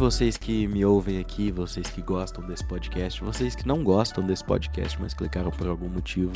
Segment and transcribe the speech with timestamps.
[0.00, 4.42] Vocês que me ouvem aqui, vocês que gostam desse podcast, vocês que não gostam desse
[4.42, 6.32] podcast, mas clicaram por algum motivo,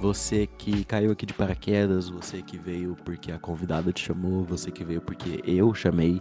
[0.00, 4.70] você que caiu aqui de paraquedas, você que veio porque a convidada te chamou, você
[4.70, 6.18] que veio porque eu chamei,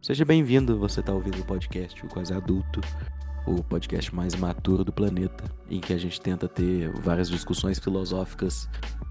[0.00, 0.78] seja bem-vindo.
[0.78, 2.80] Você tá ouvindo o podcast O Quase Adulto,
[3.44, 8.68] o podcast mais maturo do planeta, em que a gente tenta ter várias discussões filosóficas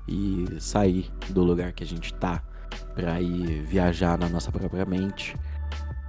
[0.08, 2.42] e sair do lugar que a gente tá
[2.96, 5.36] para ir viajar na nossa própria mente.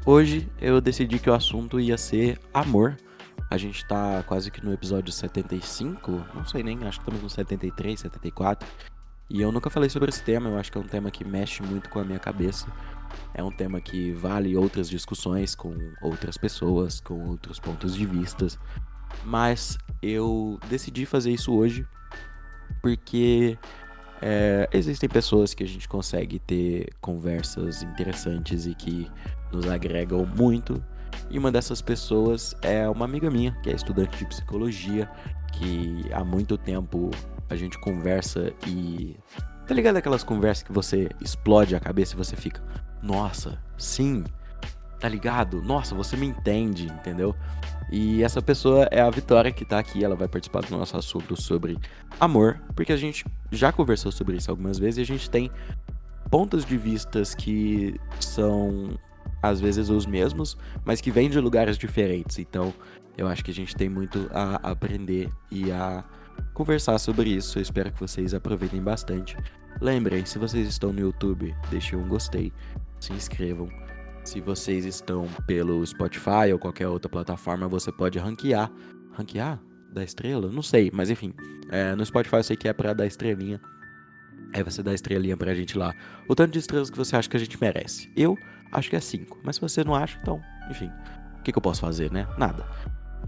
[0.05, 2.97] Hoje eu decidi que o assunto ia ser amor.
[3.51, 7.31] A gente tá quase que no episódio 75, não sei nem, acho que estamos no
[7.31, 8.69] 73, 74.
[9.31, 11.63] E eu nunca falei sobre esse tema, eu acho que é um tema que mexe
[11.63, 12.67] muito com a minha cabeça.
[13.35, 18.59] É um tema que vale outras discussões com outras pessoas, com outros pontos de vistas.
[19.25, 21.87] Mas eu decidi fazer isso hoje
[22.83, 23.59] porque
[24.21, 29.11] é, existem pessoas que a gente consegue ter conversas interessantes e que
[29.53, 30.83] nos agregam muito.
[31.31, 35.09] E uma dessas pessoas é uma amiga minha, que é estudante de psicologia,
[35.53, 37.11] que há muito tempo
[37.49, 39.17] a gente conversa e.
[39.67, 42.63] Tá ligado aquelas conversas que você explode a cabeça e você fica,
[43.03, 44.25] nossa, sim,
[44.99, 45.61] tá ligado?
[45.63, 47.35] Nossa, você me entende, entendeu?
[47.91, 51.41] E essa pessoa é a Vitória que tá aqui, ela vai participar do nosso assunto
[51.41, 51.79] sobre
[52.21, 55.51] amor, porque a gente já conversou sobre isso algumas vezes e a gente tem
[56.31, 58.99] pontos de vistas que são
[59.43, 62.39] às vezes os mesmos, mas que vêm de lugares diferentes.
[62.39, 62.75] Então,
[63.17, 66.05] eu acho que a gente tem muito a aprender e a
[66.53, 67.59] conversar sobre isso.
[67.59, 69.37] Eu espero que vocês aproveitem bastante.
[69.81, 72.53] Lembrem, se vocês estão no YouTube, deixem um gostei,
[73.01, 73.69] se inscrevam
[74.29, 78.71] se vocês estão pelo Spotify ou qualquer outra plataforma, você pode ranquear.
[79.13, 79.59] Ranquear?
[79.91, 80.53] Da estrela?
[80.53, 81.33] Não sei, mas enfim.
[81.71, 83.59] É, no Spotify eu sei que é pra dar estrelinha.
[84.55, 85.95] Aí você dá estrelinha pra gente lá.
[86.29, 88.13] O tanto de estrelas que você acha que a gente merece.
[88.15, 88.37] Eu
[88.71, 89.39] acho que é 5.
[89.43, 90.91] Mas se você não acha, então, enfim.
[91.39, 92.29] O que, que eu posso fazer, né?
[92.37, 92.67] Nada.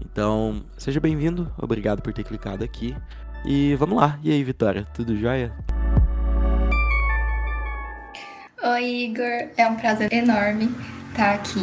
[0.05, 1.51] Então, seja bem-vindo.
[1.57, 2.95] Obrigado por ter clicado aqui.
[3.43, 4.19] E vamos lá.
[4.21, 4.85] E aí, Vitória?
[4.93, 5.51] Tudo jóia?
[8.63, 9.49] Oi, Igor.
[9.57, 10.69] É um prazer enorme
[11.09, 11.61] estar aqui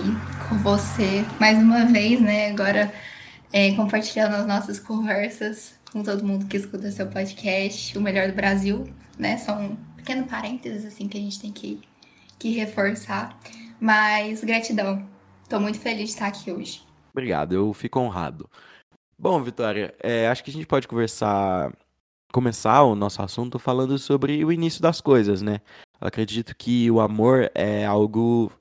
[0.49, 2.51] com você mais uma vez, né?
[2.51, 2.93] Agora
[3.53, 8.35] é, compartilhando as nossas conversas com todo mundo que escuta seu podcast, o melhor do
[8.35, 9.37] Brasil, né?
[9.37, 11.81] São um pequeno parênteses assim que a gente tem que,
[12.37, 13.39] que reforçar.
[13.81, 15.07] Mas gratidão.
[15.45, 16.83] Estou muito feliz de estar aqui hoje.
[17.13, 18.51] Obrigado, eu fico honrado.
[19.17, 21.73] Bom, Vitória, é, acho que a gente pode conversar,
[22.33, 25.61] começar o nosso assunto falando sobre o início das coisas, né?
[26.01, 28.53] Eu acredito que o amor é algo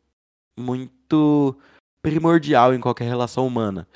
[0.57, 1.55] muito
[2.01, 3.87] primordial em qualquer relação humana.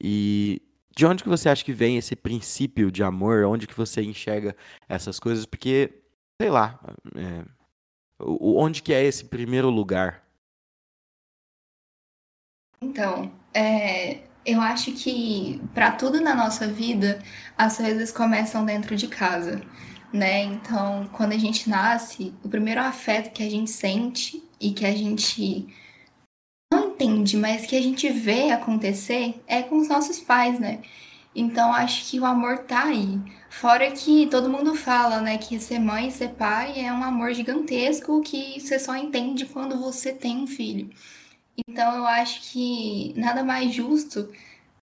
[0.00, 0.62] E
[0.96, 3.44] de onde que você acha que vem esse princípio de amor?
[3.44, 4.56] Onde que você enxerga
[4.88, 5.44] essas coisas?
[5.44, 6.02] Porque,
[6.40, 6.78] sei lá,
[7.16, 7.44] é,
[8.20, 10.22] onde que é esse primeiro lugar?
[12.80, 17.20] Então, é, eu acho que para tudo na nossa vida,
[17.56, 19.62] as coisas começam dentro de casa
[20.14, 20.44] né?
[20.44, 24.92] Então, quando a gente nasce, o primeiro afeto que a gente sente e que a
[24.92, 25.66] gente
[26.72, 30.82] não entende, mas que a gente vê acontecer é com os nossos pais, né?
[31.34, 33.20] Então, acho que o amor tá aí.
[33.50, 37.34] Fora que todo mundo fala, né, que ser mãe e ser pai é um amor
[37.34, 40.90] gigantesco que você só entende quando você tem um filho.
[41.68, 44.30] Então, eu acho que nada mais justo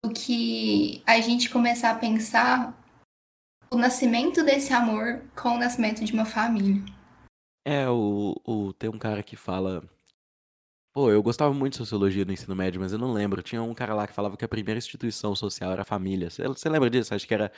[0.04, 2.81] do que a gente começar a pensar
[3.72, 6.82] o nascimento desse amor com o nascimento de uma família.
[7.64, 9.82] É, o, o, tem um cara que fala.
[10.92, 13.42] Pô, eu gostava muito de sociologia no ensino médio, mas eu não lembro.
[13.42, 16.28] Tinha um cara lá que falava que a primeira instituição social era a família.
[16.28, 17.14] Você, lembra disso?
[17.14, 17.50] Acho que era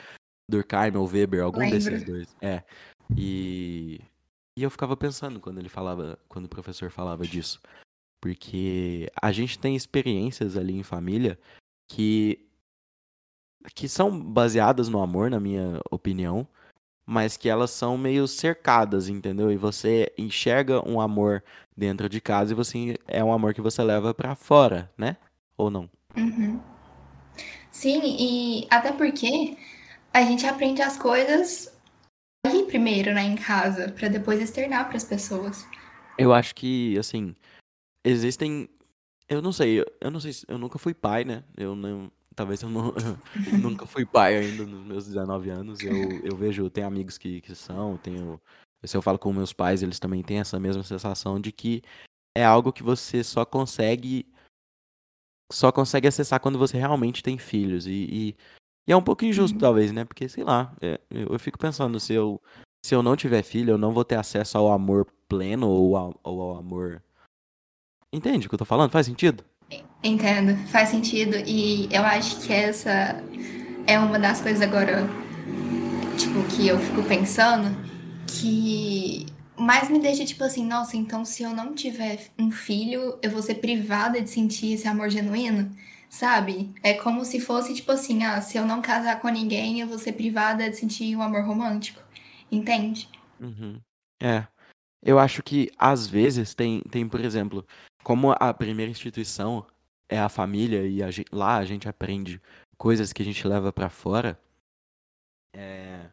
[0.49, 1.75] Durkheim ou Weber, algum lembro.
[1.75, 2.33] desses dois.
[2.41, 2.63] É.
[3.17, 3.99] E,
[4.57, 7.59] e eu ficava pensando quando ele falava, quando o professor falava disso.
[8.21, 11.37] Porque a gente tem experiências ali em família
[11.91, 12.47] que
[13.73, 16.47] que são baseadas no amor, na minha opinião,
[17.05, 19.51] mas que elas são meio cercadas, entendeu?
[19.51, 21.43] E você enxerga um amor
[21.75, 25.17] dentro de casa e você é um amor que você leva para fora, né?
[25.57, 25.89] Ou não?
[26.17, 26.59] Uhum.
[27.71, 29.57] Sim, e até porque
[30.13, 31.73] a gente aprende as coisas
[32.45, 35.67] ali primeiro, né, em casa, para depois externar para as pessoas.
[36.17, 37.35] Eu acho que, assim,
[38.03, 38.69] existem
[39.27, 41.43] eu não sei, eu não sei, eu nunca fui pai, né?
[41.57, 43.17] Eu não, Talvez eu, não, eu
[43.59, 45.79] nunca fui pai ainda nos meus 19 anos.
[45.81, 48.39] Eu, eu vejo, tem amigos que, que são, tenho.
[48.83, 51.81] Se eu falo com meus pais, eles também têm essa mesma sensação de que
[52.37, 54.27] é algo que você só consegue.
[55.51, 57.87] Só consegue acessar quando você realmente tem filhos.
[57.87, 58.35] E, e,
[58.87, 59.61] e é um pouco injusto, uhum.
[59.61, 60.03] talvez, né?
[60.03, 62.41] Porque, sei lá, é, eu, eu fico pensando, se eu,
[62.85, 66.19] se eu não tiver filho, eu não vou ter acesso ao amor pleno ou ao,
[66.23, 67.01] ou ao amor.
[68.11, 68.91] Entende o que eu tô falando?
[68.91, 69.43] Faz sentido?
[70.03, 71.35] Entendo, faz sentido.
[71.47, 73.23] E eu acho que essa
[73.87, 75.07] é uma das coisas agora,
[76.17, 77.75] tipo, que eu fico pensando,
[78.27, 79.25] que
[79.57, 83.41] mais me deixa tipo assim, nossa, então se eu não tiver um filho, eu vou
[83.41, 85.75] ser privada de sentir esse amor genuíno,
[86.09, 86.73] sabe?
[86.83, 89.97] É como se fosse tipo assim, ah, se eu não casar com ninguém, eu vou
[89.97, 92.01] ser privada de sentir um amor romântico.
[92.51, 93.09] Entende?
[93.39, 93.79] Uhum.
[94.21, 94.45] É.
[95.01, 97.65] Eu acho que às vezes tem, tem, por exemplo,
[98.05, 99.65] como a primeira instituição
[100.07, 102.39] é a família e a gente, lá a gente aprende
[102.77, 104.39] coisas que a gente leva para fora.
[105.51, 106.05] É...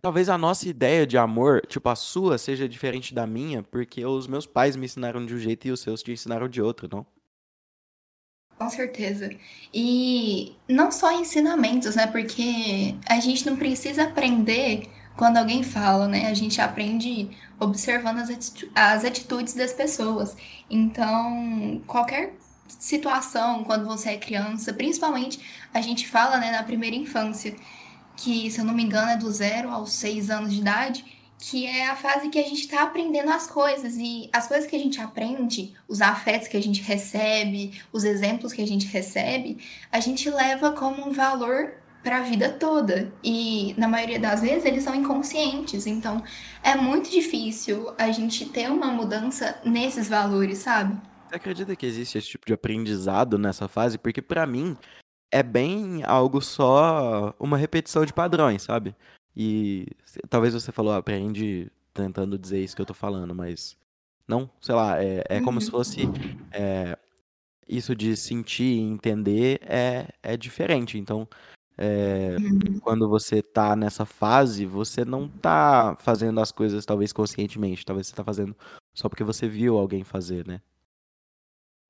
[0.00, 4.26] Talvez a nossa ideia de amor, tipo a sua, seja diferente da minha, porque os
[4.26, 7.06] meus pais me ensinaram de um jeito e os seus te ensinaram de outro, não?
[8.56, 9.28] Com certeza.
[9.74, 12.06] E não só ensinamentos, né?
[12.06, 16.28] Porque a gente não precisa aprender quando alguém fala, né?
[16.28, 18.18] A gente aprende observando
[18.74, 20.36] as atitudes das pessoas.
[20.70, 22.34] Então, qualquer
[22.68, 25.40] situação quando você é criança, principalmente
[25.72, 27.54] a gente fala, né, na primeira infância,
[28.16, 31.04] que se eu não me engano é do zero aos seis anos de idade,
[31.38, 34.74] que é a fase que a gente está aprendendo as coisas e as coisas que
[34.74, 39.58] a gente aprende, os afetos que a gente recebe, os exemplos que a gente recebe,
[39.92, 41.74] a gente leva como um valor
[42.06, 43.12] para a vida toda.
[43.24, 45.88] E na maioria das vezes eles são inconscientes.
[45.88, 46.22] Então
[46.62, 50.96] é muito difícil a gente ter uma mudança nesses valores, sabe?
[51.28, 53.98] Você acredita que existe esse tipo de aprendizado nessa fase?
[53.98, 54.76] Porque para mim
[55.32, 58.94] é bem algo só uma repetição de padrões, sabe?
[59.36, 59.88] E
[60.30, 63.76] talvez você falou, aprende tentando dizer isso que eu tô falando, mas
[64.28, 65.72] não, sei lá, é, é como se uhum.
[65.72, 66.02] fosse
[66.52, 66.96] é,
[67.66, 70.96] isso de sentir e entender é, é diferente.
[70.98, 71.28] Então,
[71.78, 72.80] é, uhum.
[72.80, 78.14] quando você tá nessa fase, você não tá fazendo as coisas talvez conscientemente, talvez você
[78.14, 78.56] tá fazendo
[78.94, 80.60] só porque você viu alguém fazer, né?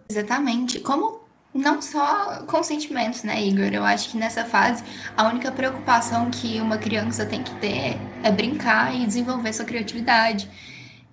[0.09, 0.81] Exatamente.
[0.81, 1.21] Como
[1.55, 3.73] não só consentimentos, né, Igor?
[3.73, 4.85] Eu acho que nessa fase
[5.17, 10.51] a única preocupação que uma criança tem que ter é brincar e desenvolver sua criatividade.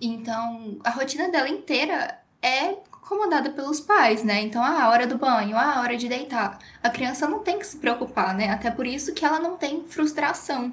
[0.01, 2.75] Então, a rotina dela inteira é
[3.07, 4.41] comandada pelos pais, né?
[4.41, 6.57] Então, ah, a hora do banho, ah, a hora de deitar.
[6.81, 8.49] A criança não tem que se preocupar, né?
[8.49, 10.71] Até por isso que ela não tem frustração.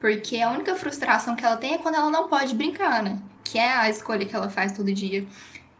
[0.00, 3.18] Porque a única frustração que ela tem é quando ela não pode brincar, né?
[3.44, 5.26] Que é a escolha que ela faz todo dia.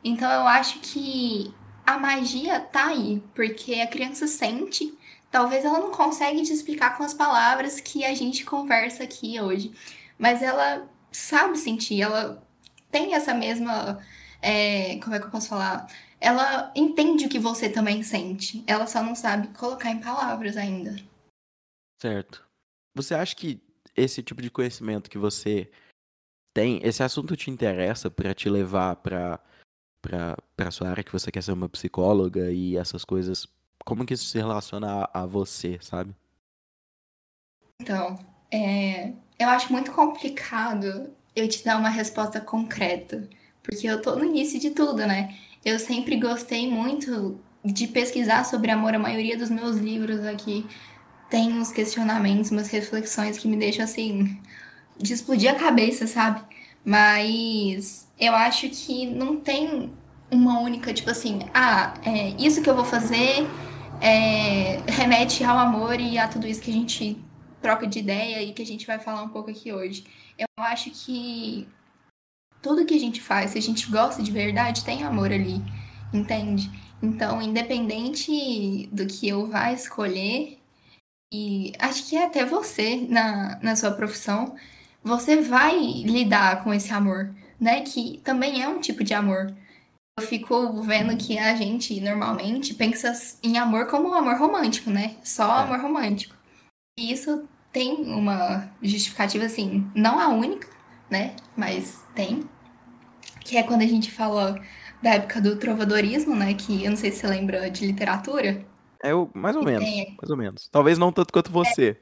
[0.04, 1.54] Então, eu acho que
[1.86, 4.96] a magia tá aí, porque a criança sente.
[5.30, 9.72] Talvez ela não consegue te explicar com as palavras que a gente conversa aqui hoje,
[10.18, 12.42] mas ela sabe sentir, ela
[12.90, 13.98] tem essa mesma
[14.42, 15.86] é, como é que eu posso falar?
[16.20, 18.62] Ela entende o que você também sente.
[18.66, 20.96] Ela só não sabe colocar em palavras ainda.
[22.00, 22.44] Certo.
[22.94, 23.62] Você acha que
[23.96, 25.70] esse tipo de conhecimento que você
[26.52, 29.40] tem, esse assunto te interessa para te levar para
[30.56, 33.46] para sua área que você quer ser uma psicóloga e essas coisas?
[33.84, 36.14] Como que isso se relaciona a, a você, sabe?
[37.80, 38.18] Então,
[38.50, 43.28] é, eu acho muito complicado eu te dar uma resposta concreta
[43.62, 45.34] porque eu tô no início de tudo, né?
[45.64, 48.94] Eu sempre gostei muito de pesquisar sobre amor.
[48.94, 50.66] A maioria dos meus livros aqui
[51.30, 54.38] tem uns questionamentos, umas reflexões que me deixam assim,
[54.98, 56.42] de explodir a cabeça, sabe?
[56.84, 59.92] Mas eu acho que não tem
[60.30, 63.46] uma única, tipo assim, ah, é, isso que eu vou fazer
[64.00, 67.16] é, remete ao amor e a tudo isso que a gente
[67.60, 70.04] troca de ideia e que a gente vai falar um pouco aqui hoje.
[70.36, 71.68] Eu acho que
[72.62, 75.60] tudo que a gente faz, se a gente gosta de verdade, tem amor ali,
[76.14, 76.70] entende?
[77.02, 80.58] Então, independente do que eu vá escolher,
[81.32, 84.54] e acho que é até você na, na sua profissão,
[85.02, 87.80] você vai lidar com esse amor, né?
[87.82, 89.52] Que também é um tipo de amor.
[90.18, 95.16] Eu fico vendo que a gente normalmente pensa em amor como amor romântico, né?
[95.24, 95.62] Só é.
[95.62, 96.36] amor romântico.
[96.98, 100.68] E isso tem uma justificativa, assim, não a única,
[101.10, 101.34] né?
[101.56, 102.48] Mas tem.
[103.40, 104.60] Que é quando a gente fala
[105.02, 106.54] da época do trovadorismo, né?
[106.54, 108.64] Que eu não sei se você lembra de literatura.
[109.02, 109.84] É, eu, mais ou menos.
[109.84, 110.16] Tem...
[110.20, 110.68] Mais ou menos.
[110.68, 111.96] Talvez não tanto quanto você.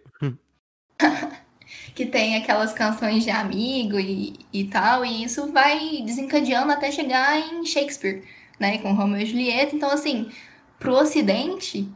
[1.00, 1.40] É.
[1.94, 7.38] que tem aquelas canções de amigo e, e tal, e isso vai desencadeando até chegar
[7.38, 8.22] em Shakespeare,
[8.58, 8.78] né?
[8.78, 9.74] Com Romeo e Julieta.
[9.74, 10.30] Então, assim,
[10.78, 11.88] pro Ocidente,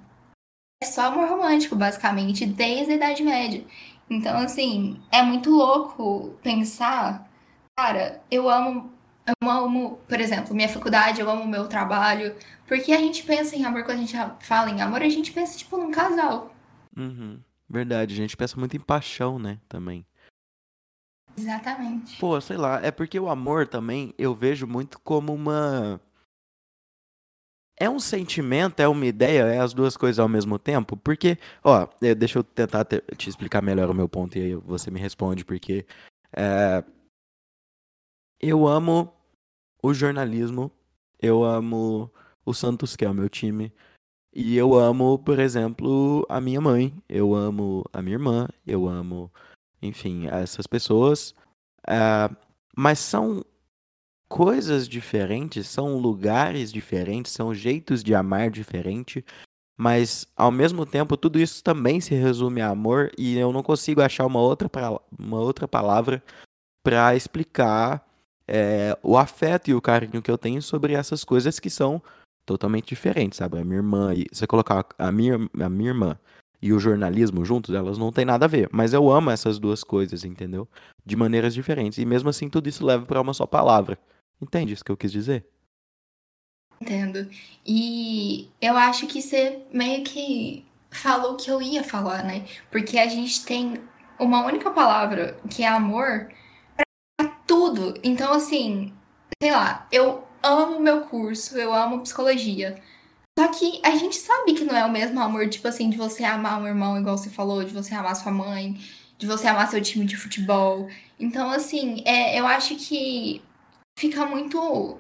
[0.83, 3.65] é só amor romântico, basicamente, desde a Idade Média.
[4.09, 7.31] Então, assim, é muito louco pensar,
[7.77, 8.93] cara, eu amo,
[9.27, 12.35] eu amo, por exemplo, minha faculdade, eu amo o meu trabalho.
[12.67, 15.59] Porque a gente pensa em amor, quando a gente fala em amor, a gente pensa,
[15.59, 16.55] tipo, num casal.
[16.97, 17.41] Uhum.
[17.69, 20.07] Verdade, a gente pensa muito em paixão, né, também.
[21.37, 22.17] Exatamente.
[22.19, 26.01] Pô, sei lá, é porque o amor também eu vejo muito como uma
[27.77, 30.97] é um sentimento, é uma ideia, é as duas coisas ao mesmo tempo?
[30.97, 34.55] Porque, ó, eh, deixa eu tentar te, te explicar melhor o meu ponto e aí
[34.55, 35.85] você me responde, porque
[36.33, 36.85] é,
[38.49, 39.13] eu amo
[39.83, 40.71] o jornalismo,
[41.21, 42.11] eu amo
[42.45, 43.73] o Santos, que é o meu time,
[44.35, 49.33] e eu amo, por exemplo, a minha mãe, eu amo a minha irmã, eu amo,
[49.81, 51.35] enfim, essas pessoas,
[51.87, 52.29] é,
[52.77, 53.45] mas são
[54.29, 59.25] coisas diferentes, são lugares diferentes, são jeitos de amar diferente,
[59.77, 64.01] mas ao mesmo tempo tudo isso também se resume a amor e eu não consigo
[64.01, 64.69] achar uma outra,
[65.17, 66.23] uma outra palavra
[66.83, 68.05] para explicar
[68.49, 72.03] é, o afeto e o carinho que eu tenho sobre essas coisas que são
[72.47, 73.59] totalmente diferentes, sabe?
[73.59, 76.19] A minha irmã, e você colocar a minha, a minha irmã
[76.61, 78.69] e o jornalismo juntos, elas não têm nada a ver.
[78.73, 80.69] Mas eu amo essas duas coisas, entendeu?
[81.05, 81.99] De maneiras diferentes.
[81.99, 83.99] E mesmo assim, tudo isso leva para uma só palavra.
[84.41, 85.47] Entende isso que eu quis dizer?
[86.81, 87.29] Entendo.
[87.67, 92.47] E eu acho que você meio que falou o que eu ia falar, né?
[92.71, 93.81] Porque a gente tem
[94.19, 96.29] uma única palavra, que é amor,
[97.55, 97.95] tudo.
[98.03, 98.93] Então, assim,
[99.41, 102.83] sei lá, eu amo meu curso, eu amo psicologia.
[103.39, 106.25] Só que a gente sabe que não é o mesmo amor, tipo assim, de você
[106.25, 108.77] amar um irmão, igual você falou, de você amar sua mãe,
[109.17, 110.89] de você amar seu time de futebol.
[111.19, 113.41] Então, assim, é, eu acho que
[113.97, 114.99] fica muito.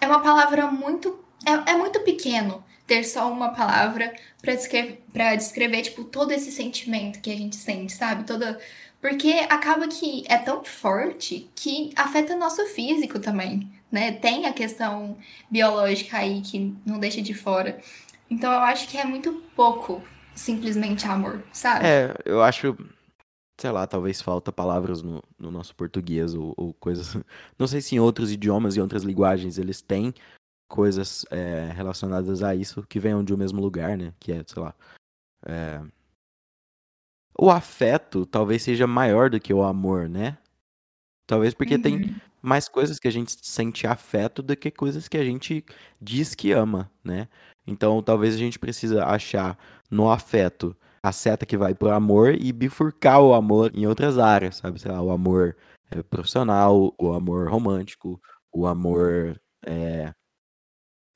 [0.00, 1.24] É uma palavra muito.
[1.46, 6.50] É, é muito pequeno ter só uma palavra para descrever, pra descrever, tipo, todo esse
[6.50, 8.24] sentimento que a gente sente, sabe?
[8.24, 8.60] Toda.
[9.04, 14.12] Porque acaba que é tão forte que afeta nosso físico também, né?
[14.12, 15.18] Tem a questão
[15.50, 17.78] biológica aí que não deixa de fora.
[18.30, 20.02] Então eu acho que é muito pouco
[20.34, 21.84] simplesmente amor, sabe?
[21.84, 22.74] É, eu acho
[23.60, 27.14] sei lá, talvez falta palavras no, no nosso português ou, ou, coisas.
[27.58, 30.14] Não sei se em outros idiomas e outras linguagens eles têm
[30.66, 34.14] coisas é, relacionadas a isso que venham de um mesmo lugar, né?
[34.18, 34.74] Que é, sei lá.
[35.44, 35.82] É...
[37.36, 40.38] O afeto talvez seja maior do que o amor, né?
[41.26, 41.82] Talvez porque uhum.
[41.82, 45.64] tem mais coisas que a gente sente afeto do que coisas que a gente
[46.00, 47.28] diz que ama, né?
[47.66, 49.58] Então talvez a gente precisa achar
[49.90, 54.56] no afeto a seta que vai pro amor e bifurcar o amor em outras áreas,
[54.56, 54.80] sabe?
[54.80, 55.56] Sei lá, o amor
[55.90, 58.20] é, profissional, o amor romântico,
[58.52, 59.40] o amor.
[59.66, 60.12] É...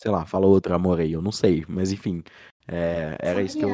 [0.00, 2.22] Sei lá, fala outro amor aí, eu não sei, mas enfim.
[2.66, 3.70] É, era isso que eu.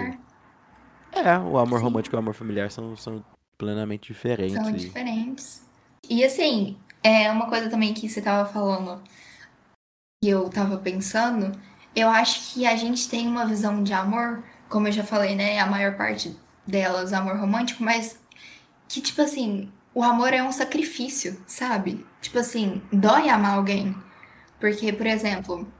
[1.15, 1.85] É, o amor Sim.
[1.85, 3.25] romântico e o amor familiar são, são
[3.57, 4.55] plenamente diferentes.
[4.55, 5.63] São diferentes.
[6.09, 9.03] E assim, é uma coisa também que você tava falando
[10.23, 11.53] e eu tava pensando,
[11.95, 15.61] eu acho que a gente tem uma visão de amor como eu já falei, né,
[15.61, 18.19] a maior parte delas amor romântico, mas
[18.89, 22.05] que tipo assim, o amor é um sacrifício, sabe?
[22.21, 23.95] Tipo assim, dói amar alguém.
[24.59, 25.73] Porque, por exemplo,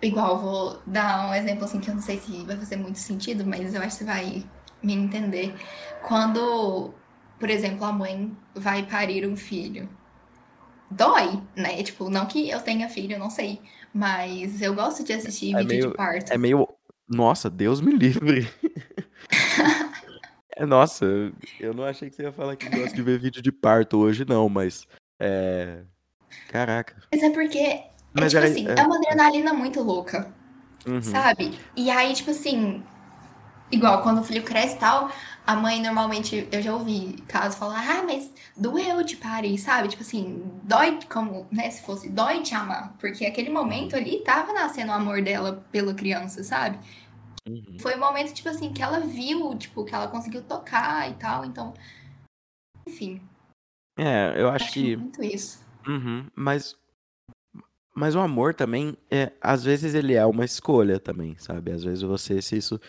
[0.00, 3.44] igual vou dar um exemplo assim que eu não sei se vai fazer muito sentido,
[3.44, 4.44] mas eu acho que você vai
[4.82, 5.54] me entender.
[6.06, 6.92] Quando,
[7.38, 9.88] por exemplo, a mãe vai parir um filho,
[10.90, 11.82] dói, né?
[11.82, 13.60] Tipo, não que eu tenha filho, eu não sei,
[13.92, 16.32] mas eu gosto de assistir é vídeo meio, de parto.
[16.32, 16.66] É meio
[17.10, 18.48] nossa, Deus me livre.
[20.56, 21.04] é, nossa,
[21.58, 24.24] eu não achei que você ia falar que gosta de ver vídeo de parto hoje,
[24.24, 24.86] não, mas.
[25.18, 25.82] É.
[26.48, 26.94] Caraca.
[27.12, 27.58] Mas é porque.
[27.58, 28.78] É, mas tipo era, assim, é...
[28.78, 30.32] é uma adrenalina muito louca.
[30.86, 31.02] Uhum.
[31.02, 31.58] Sabe?
[31.76, 32.84] E aí, tipo assim.
[33.72, 35.10] Igual quando o filho cresce e tal,
[35.46, 39.88] a mãe normalmente, eu já ouvi casos falar, ah, mas doeu de parir, sabe?
[39.88, 42.94] Tipo assim, dói como, né, se fosse, dói te amar.
[42.98, 46.78] Porque aquele momento ali tava nascendo o amor dela pela criança, sabe?
[47.48, 47.78] Uhum.
[47.80, 51.44] Foi um momento, tipo assim, que ela viu, tipo, que ela conseguiu tocar e tal,
[51.44, 51.74] então.
[52.86, 53.20] Enfim.
[53.98, 54.96] É, eu acho, acho que.
[54.96, 55.64] Muito isso.
[55.86, 56.76] Uhum, mas.
[57.92, 61.72] Mas o amor também, é, às vezes ele é uma escolha também, sabe?
[61.72, 62.80] Às vezes você, se isso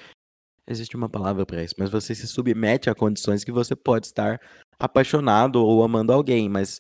[0.68, 4.40] existe uma palavra para isso, mas você se submete a condições que você pode estar
[4.80, 6.80] apaixonado ou amando alguém, mas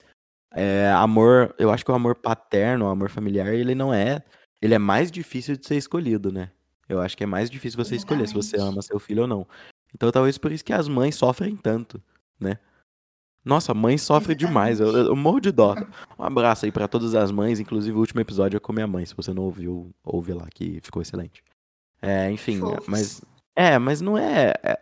[0.54, 4.24] é, amor, eu acho que o amor paterno, o amor familiar, ele não é,
[4.62, 6.52] ele é mais difícil de ser escolhido, né?
[6.88, 9.48] Eu acho que é mais difícil você escolher se você ama seu filho ou não.
[9.94, 12.02] Então talvez por isso que as mães sofrem tanto,
[12.40, 12.58] né?
[13.44, 14.80] Nossa, mãe sofre demais.
[14.80, 15.76] Eu, eu, morro de dó.
[16.18, 19.06] Um abraço aí para todas as mães, inclusive o último episódio é com minha mãe.
[19.06, 21.44] Se você não ouviu, ouve lá que ficou excelente.
[22.02, 22.88] É, enfim, Fofos.
[22.88, 23.22] mas
[23.55, 24.79] é, mas não é, é.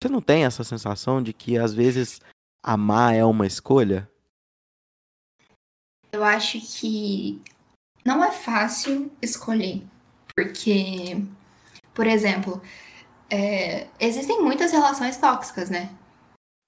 [0.00, 2.20] Você não tem essa sensação de que às vezes
[2.62, 4.08] amar é uma escolha?
[6.12, 7.40] Eu acho que
[8.04, 9.82] não é fácil escolher,
[10.34, 11.24] porque,
[11.94, 12.60] por exemplo,
[13.30, 15.90] é, existem muitas relações tóxicas, né?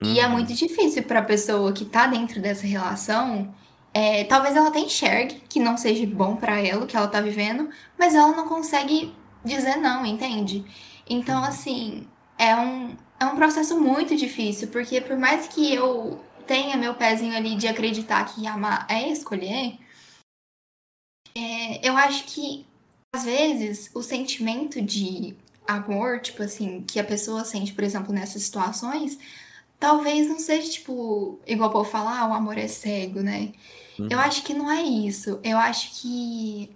[0.02, 0.12] Uhum.
[0.12, 0.32] E é uhum.
[0.32, 3.54] muito difícil para a pessoa que tá dentro dessa relação
[3.96, 7.20] É, talvez ela até enxergue que não seja bom para ela o que ela tá
[7.20, 10.64] vivendo, mas ela não consegue dizer não, entende?
[11.08, 12.06] Então, assim,
[12.38, 17.36] é um, é um processo muito difícil, porque por mais que eu tenha meu pezinho
[17.36, 19.78] ali de acreditar que amar é escolher,
[21.36, 22.66] é, eu acho que
[23.14, 28.42] às vezes o sentimento de amor, tipo assim, que a pessoa sente, por exemplo, nessas
[28.42, 29.18] situações,
[29.78, 33.52] talvez não seja, tipo, igual o povo falar, ah, o amor é cego, né?
[33.98, 34.08] Uhum.
[34.10, 35.40] Eu acho que não é isso.
[35.42, 36.74] Eu acho que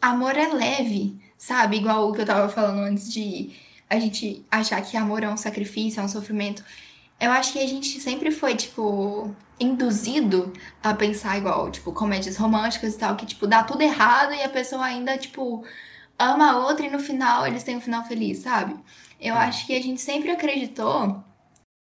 [0.00, 1.76] amor é leve, sabe?
[1.78, 3.52] Igual o que eu tava falando antes de
[3.88, 6.62] a gente achar que amor é um sacrifício, é um sofrimento.
[7.20, 10.52] Eu acho que a gente sempre foi, tipo, induzido
[10.82, 14.48] a pensar igual, tipo, comédias românticas e tal, que, tipo, dá tudo errado e a
[14.48, 15.64] pessoa ainda, tipo,
[16.18, 18.76] ama a outra e no final eles têm um final feliz, sabe?
[19.20, 19.38] Eu é.
[19.38, 21.22] acho que a gente sempre acreditou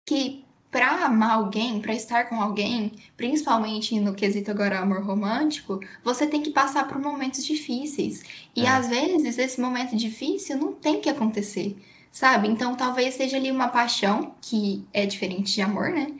[0.07, 0.44] que
[0.75, 6.41] para amar alguém, para estar com alguém, principalmente no quesito agora amor romântico, você tem
[6.43, 8.21] que passar por momentos difíceis.
[8.53, 8.67] E é.
[8.67, 11.77] às vezes esse momento difícil não tem que acontecer
[12.11, 12.49] sabe?
[12.49, 16.13] Então talvez seja ali uma paixão, que é diferente de amor, né?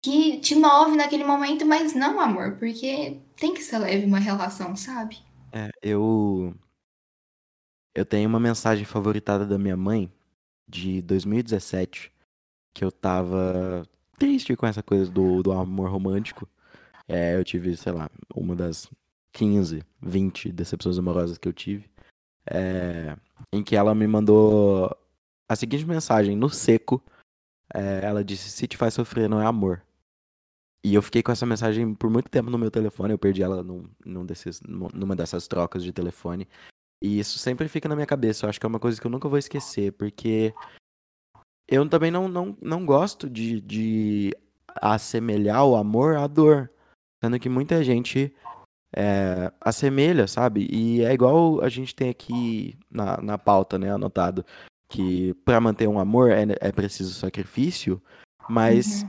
[0.00, 4.76] Que te move naquele momento, mas não amor, porque tem que ser leve uma relação,
[4.76, 5.18] sabe?
[5.50, 6.54] É, eu.
[7.92, 10.12] Eu tenho uma mensagem favoritada da minha mãe
[10.68, 12.12] de 2017,
[12.78, 13.82] que eu tava
[14.16, 16.48] triste com essa coisa do, do amor romântico.
[17.08, 18.88] É, eu tive, sei lá, uma das
[19.32, 21.90] 15, 20 decepções amorosas que eu tive
[22.46, 23.16] é,
[23.52, 24.96] em que ela me mandou
[25.48, 27.02] a seguinte mensagem, no seco.
[27.74, 29.82] É, ela disse: Se te faz sofrer, não é amor.
[30.84, 33.12] E eu fiquei com essa mensagem por muito tempo no meu telefone.
[33.12, 36.46] Eu perdi ela num, num desses, numa dessas trocas de telefone.
[37.02, 38.46] E isso sempre fica na minha cabeça.
[38.46, 40.54] Eu acho que é uma coisa que eu nunca vou esquecer, porque
[41.68, 44.34] eu também não, não, não gosto de, de
[44.80, 46.70] assemelhar o amor à dor.
[47.22, 48.34] Sendo que muita gente
[48.96, 50.66] é, assemelha, sabe?
[50.70, 54.44] E é igual a gente tem aqui na, na pauta, né, anotado,
[54.88, 58.00] que para manter um amor é, é preciso sacrifício,
[58.48, 59.08] mas uhum.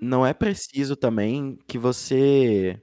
[0.00, 2.80] não é preciso também que você.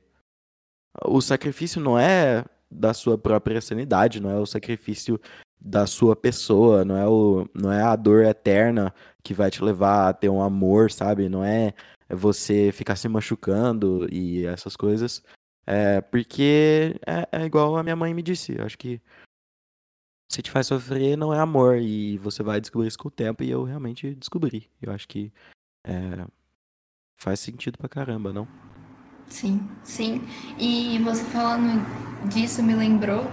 [1.06, 5.19] O sacrifício não é da sua própria sanidade, não é o sacrifício
[5.60, 8.93] da sua pessoa, não é, o, não é a dor eterna
[9.24, 11.28] que vai te levar a ter um amor, sabe?
[11.28, 11.74] Não é
[12.10, 15.22] você ficar se machucando e essas coisas.
[15.67, 18.58] É, porque é, é igual a minha mãe me disse.
[18.58, 19.02] Eu acho que
[20.32, 21.78] se te faz sofrer, não é amor.
[21.78, 23.43] E você vai descobrir isso com o tempo.
[23.43, 24.69] E eu realmente descobri.
[24.82, 25.32] Eu acho que
[25.86, 26.26] é,
[27.17, 28.48] faz sentido pra caramba, não?
[29.28, 30.22] Sim, sim.
[30.58, 31.86] E você falando
[32.30, 33.26] disso me lembrou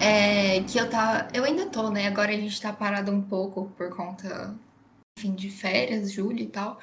[0.00, 1.28] é, que eu tá.
[1.32, 2.06] Eu ainda tô, né?
[2.06, 4.54] Agora a gente tá parado um pouco por conta,
[5.18, 6.78] enfim, de férias, julho e tal.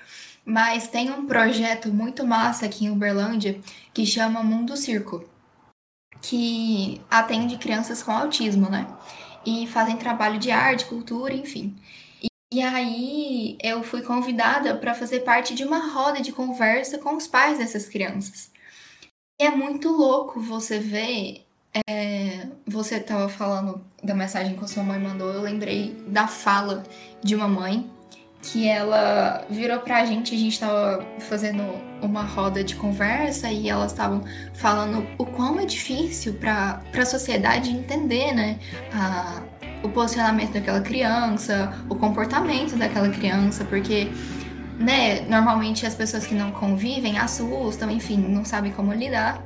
[0.46, 3.60] Mas tem um projeto muito massa aqui em Uberlândia
[3.94, 5.28] que chama Mundo Circo,
[6.22, 8.88] que atende crianças com autismo, né?
[9.46, 11.76] E fazem trabalho de arte, cultura, enfim.
[12.54, 17.28] E aí eu fui convidada para fazer parte de uma roda de conversa com os
[17.28, 18.52] pais dessas crianças.
[19.40, 21.45] E é muito louco você ver.
[21.90, 26.84] É, você estava falando da mensagem que a sua mãe mandou, eu lembrei da fala
[27.22, 27.90] de uma mãe
[28.42, 31.64] que ela virou pra gente, a gente tava fazendo
[32.02, 37.72] uma roda de conversa e elas estavam falando o quão é difícil pra, pra sociedade
[37.72, 38.60] entender, né?
[38.94, 39.42] A,
[39.84, 44.08] o posicionamento daquela criança, o comportamento daquela criança, porque,
[44.80, 49.44] né, normalmente as pessoas que não convivem assustam, enfim, não sabem como lidar.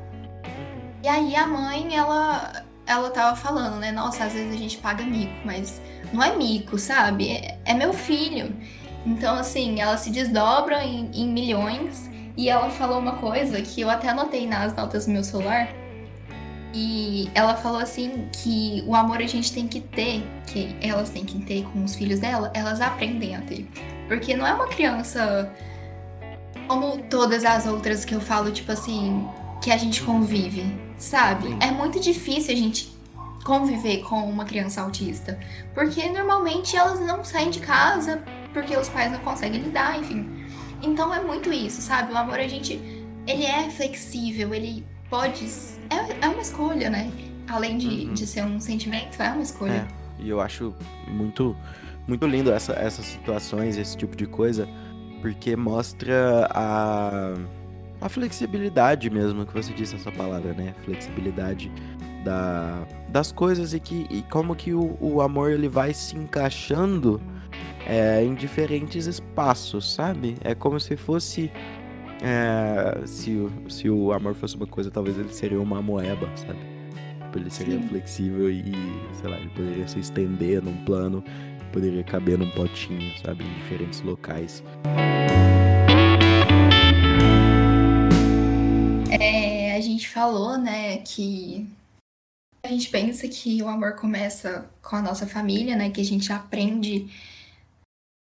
[1.04, 5.04] E aí a mãe, ela, ela tava falando, né, nossa, às vezes a gente paga
[5.04, 5.82] mico, mas
[6.12, 7.30] não é mico, sabe?
[7.30, 8.56] É, é meu filho.
[9.06, 12.10] Então, assim, ela se desdobra em, em milhões.
[12.36, 15.70] E ela falou uma coisa que eu até anotei nas notas do meu celular.
[16.74, 21.26] E ela falou assim que o amor a gente tem que ter, que elas têm
[21.26, 23.68] que ter com os filhos dela, elas aprendem a ter.
[24.08, 25.52] Porque não é uma criança
[26.68, 29.28] como todas as outras que eu falo, tipo assim,
[29.62, 30.64] que a gente convive,
[31.00, 31.58] sabe?
[31.60, 32.94] É muito difícil a gente
[33.44, 35.40] conviver com uma criança autista.
[35.74, 38.22] Porque normalmente elas não saem de casa
[38.54, 40.30] porque os pais não conseguem lidar, enfim.
[40.82, 42.14] Então é muito isso, sabe?
[42.14, 42.80] O amor a gente
[43.26, 45.46] ele é flexível, ele pode
[45.90, 47.12] é, é uma escolha, né?
[47.48, 48.14] Além de, uhum.
[48.14, 49.88] de ser um sentimento, é uma escolha.
[50.20, 50.76] É, e eu acho
[51.08, 51.56] muito
[52.08, 54.68] muito lindo essa, essas situações, esse tipo de coisa,
[55.22, 57.36] porque mostra a
[58.02, 60.74] a flexibilidade mesmo que você disse essa palavra, né?
[60.84, 61.72] Flexibilidade
[62.24, 67.22] da, das coisas e que e como que o, o amor ele vai se encaixando
[67.86, 70.36] é, em diferentes espaços, sabe?
[70.42, 71.52] É como se fosse
[72.22, 76.60] É, se, o, se o amor fosse uma coisa, talvez ele seria uma moeba, sabe?
[77.24, 77.88] Tipo, ele seria Sim.
[77.88, 78.74] flexível e,
[79.14, 81.24] sei lá, ele poderia se estender num plano,
[81.72, 83.46] poderia caber num potinho, sabe?
[83.46, 84.62] Em diferentes locais.
[89.12, 91.70] É, a gente falou, né, que
[92.64, 95.90] a gente pensa que o amor começa com a nossa família, né?
[95.90, 97.10] Que a gente aprende,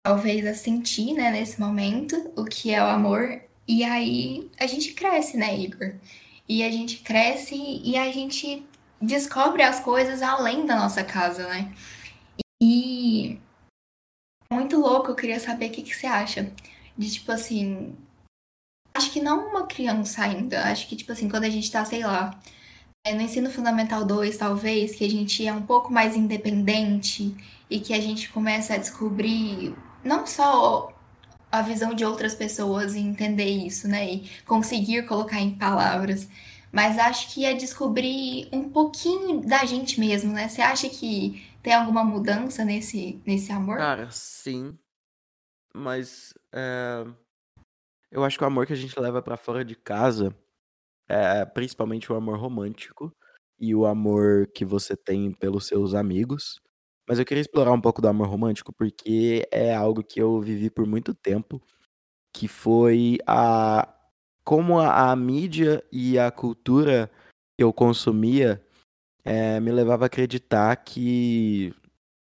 [0.04, 3.40] talvez, a sentir, né, nesse momento, o que é o amor.
[3.66, 5.94] E aí a gente cresce, né, Igor?
[6.48, 8.64] E a gente cresce e a gente
[9.00, 11.74] descobre as coisas além da nossa casa, né?
[12.62, 13.38] E
[14.50, 16.52] é muito louco, eu queria saber o que, que você acha.
[16.96, 17.96] De tipo assim.
[18.96, 20.64] Acho que não uma criança ainda.
[20.64, 22.40] Acho que, tipo assim, quando a gente tá, sei lá,
[23.04, 27.36] é, no ensino fundamental 2, talvez, que a gente é um pouco mais independente
[27.68, 30.92] e que a gente começa a descobrir não só
[31.52, 34.14] a visão de outras pessoas e entender isso, né?
[34.14, 36.28] E conseguir colocar em palavras.
[36.72, 40.48] Mas acho que é descobrir um pouquinho da gente mesmo, né?
[40.48, 43.76] Você acha que tem alguma mudança nesse, nesse amor?
[43.76, 44.76] Cara, sim.
[45.74, 47.04] Mas é...
[48.16, 50.34] eu acho que o amor que a gente leva para fora de casa
[51.06, 53.14] é, principalmente o amor romântico
[53.60, 56.60] e o amor que você tem pelos seus amigos.
[57.06, 60.70] Mas eu queria explorar um pouco do amor romântico porque é algo que eu vivi
[60.70, 61.62] por muito tempo,
[62.34, 63.92] que foi a
[64.42, 67.10] como a, a mídia e a cultura
[67.58, 68.64] que eu consumia
[69.24, 71.74] é, me levava a acreditar que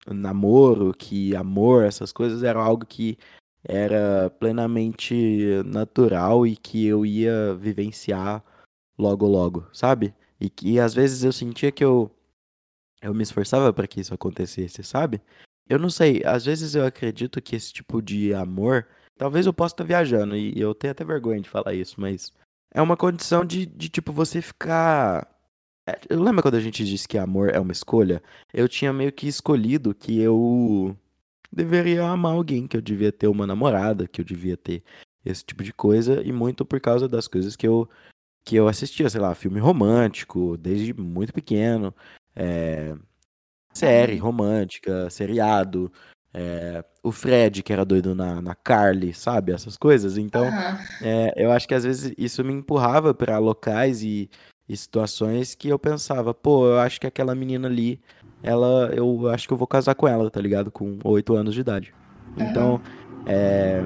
[0.06, 3.16] namoro, que amor, essas coisas eram algo que
[3.64, 8.42] era plenamente natural e que eu ia vivenciar
[8.98, 10.14] logo logo, sabe?
[10.40, 12.10] E que às vezes eu sentia que eu
[13.00, 15.20] eu me esforçava para que isso acontecesse, sabe?
[15.68, 19.74] Eu não sei, às vezes eu acredito que esse tipo de amor, talvez eu possa
[19.74, 22.32] estar viajando e eu tenho até vergonha de falar isso, mas
[22.72, 25.28] é uma condição de, de tipo você ficar
[25.88, 28.22] é, eu lembro quando a gente disse que amor é uma escolha?
[28.52, 30.94] Eu tinha meio que escolhido que eu
[31.52, 34.82] deveria amar alguém, que eu devia ter uma namorada, que eu devia ter
[35.24, 37.88] esse tipo de coisa, e muito por causa das coisas que eu
[38.44, 41.94] que eu assistia, sei lá, filme romântico, desde muito pequeno,
[42.34, 42.96] é,
[43.74, 45.92] série romântica, seriado,
[46.32, 49.52] é, o Fred, que era doido na, na Carly, sabe?
[49.52, 50.16] Essas coisas.
[50.16, 50.46] Então,
[51.02, 54.30] é, eu acho que às vezes isso me empurrava para locais e,
[54.68, 58.00] e, situações que eu pensava, pô, eu acho que aquela menina ali,
[58.42, 60.70] ela, eu acho que eu vou casar com ela, tá ligado?
[60.70, 61.94] Com oito anos de idade.
[62.36, 62.80] Então,
[63.26, 63.82] é,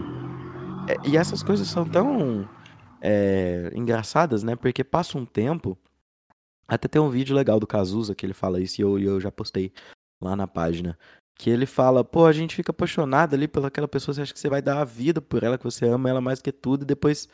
[0.89, 2.49] é, e essas coisas são tão
[3.01, 4.57] é, engraçadas, né?
[4.57, 5.79] Porque passa um tempo.
[6.67, 9.31] Até tem um vídeo legal do Cazuza que ele fala isso e eu, eu já
[9.31, 9.73] postei
[10.21, 10.99] lá na página.
[11.35, 14.49] Que ele fala, pô, a gente fica apaixonado ali pelaquela pessoa, você acha que você
[14.49, 17.29] vai dar a vida por ela, que você ama ela mais que tudo, e depois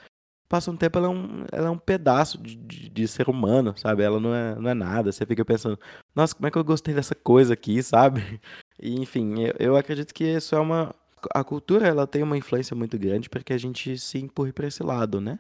[0.49, 3.75] passa um tempo, ela é um, ela é um pedaço de, de, de, ser humano,
[3.77, 4.03] sabe?
[4.03, 5.13] Ela não é, não é nada.
[5.13, 5.79] Você fica pensando,
[6.15, 8.41] nossa, como é que eu gostei dessa coisa aqui, sabe?
[8.81, 10.95] E, enfim, eu, eu acredito que isso é uma.
[11.35, 14.69] A cultura, ela tem uma influência muito grande para que a gente se empurre para
[14.69, 15.39] esse lado, né?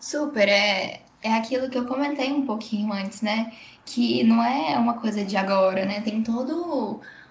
[0.00, 3.52] Super, é, é aquilo que eu comentei um pouquinho antes, né?
[3.86, 6.00] Que não é uma coisa de agora, né?
[6.00, 6.54] Tem toda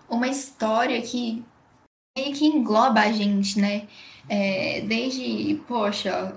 [0.09, 1.43] uma história que
[2.17, 3.87] meio que engloba a gente, né?
[4.29, 6.35] É, desde, poxa,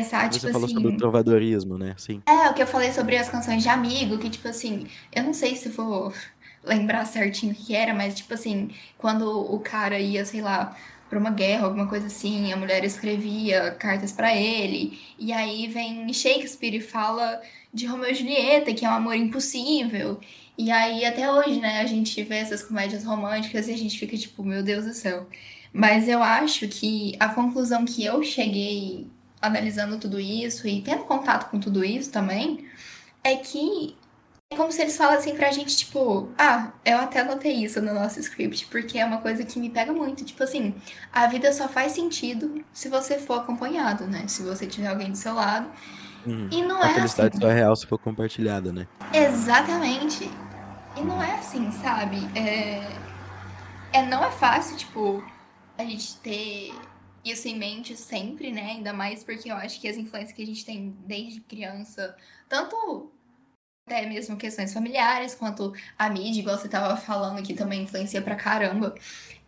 [0.00, 1.94] essa, Você tipo falou assim, sobre o trovadorismo, né?
[1.96, 2.22] Sim.
[2.26, 5.34] É, o que eu falei sobre as canções de amigo, que, tipo assim, eu não
[5.34, 6.12] sei se vou
[6.64, 10.76] lembrar certinho o que era, mas, tipo assim, quando o cara ia, sei lá,
[11.08, 16.12] para uma guerra, alguma coisa assim, a mulher escrevia cartas para ele, e aí vem
[16.12, 17.40] Shakespeare e fala
[17.74, 20.20] de Romeu e Julieta, que é um amor impossível.
[20.56, 24.16] E aí até hoje, né, a gente vê essas comédias românticas e a gente fica
[24.16, 25.26] tipo, meu Deus do céu.
[25.72, 29.06] Mas eu acho que a conclusão que eu cheguei
[29.40, 32.68] analisando tudo isso e tendo contato com tudo isso também
[33.22, 33.96] é que
[34.52, 38.18] é como se eles falassem pra gente, tipo, ah, eu até anotei isso no nosso
[38.18, 40.24] script, porque é uma coisa que me pega muito.
[40.24, 40.74] Tipo assim,
[41.12, 44.24] a vida só faz sentido se você for acompanhado, né?
[44.26, 45.70] Se você tiver alguém do seu lado.
[46.26, 46.48] Uhum.
[46.50, 47.40] E não a é felicidade assim.
[47.40, 48.88] só é real se for compartilhada, né?
[49.14, 50.28] Exatamente.
[50.96, 52.16] E não é assim, sabe?
[52.34, 52.90] É...
[53.92, 55.22] é não é fácil, tipo,
[55.78, 56.74] a gente ter
[57.24, 58.72] isso em mente sempre, né?
[58.72, 62.16] Ainda mais porque eu acho que as influências que a gente tem desde criança,
[62.48, 63.12] tanto
[63.86, 68.36] até mesmo questões familiares, quanto a mídia, igual você estava falando, que também influencia pra
[68.36, 68.94] caramba.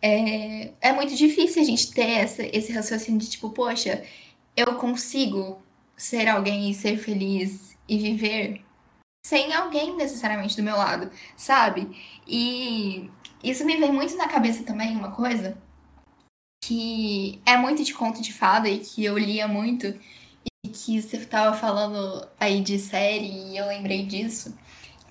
[0.01, 4.03] É, é muito difícil a gente ter essa, esse raciocínio de tipo, poxa,
[4.55, 5.61] eu consigo
[5.95, 8.61] ser alguém e ser feliz e viver
[9.25, 11.89] sem alguém necessariamente do meu lado, sabe?
[12.27, 13.09] E
[13.43, 15.57] isso me vem muito na cabeça também, uma coisa
[16.65, 19.93] que é muito de conto de fada e que eu lia muito,
[20.63, 24.57] e que você estava falando aí de série e eu lembrei disso,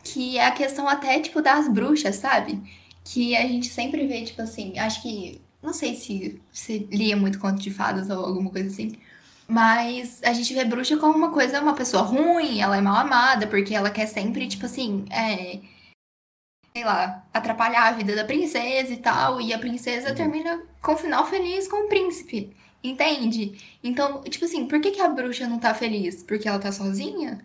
[0.03, 2.59] que é a questão até, tipo, das bruxas, sabe?
[3.05, 5.41] Que a gente sempre vê, tipo assim, acho que.
[5.63, 8.93] Não sei se você lia muito conto de fadas ou alguma coisa assim.
[9.47, 13.47] Mas a gente vê bruxa como uma coisa, uma pessoa ruim, ela é mal amada,
[13.47, 15.61] porque ela quer sempre, tipo assim, é,
[16.75, 19.41] sei lá, atrapalhar a vida da princesa e tal.
[19.41, 20.15] E a princesa uhum.
[20.15, 22.55] termina com um final feliz com o príncipe.
[22.83, 23.53] Entende?
[23.83, 26.23] Então, tipo assim, por que, que a bruxa não tá feliz?
[26.23, 27.39] Porque ela tá sozinha?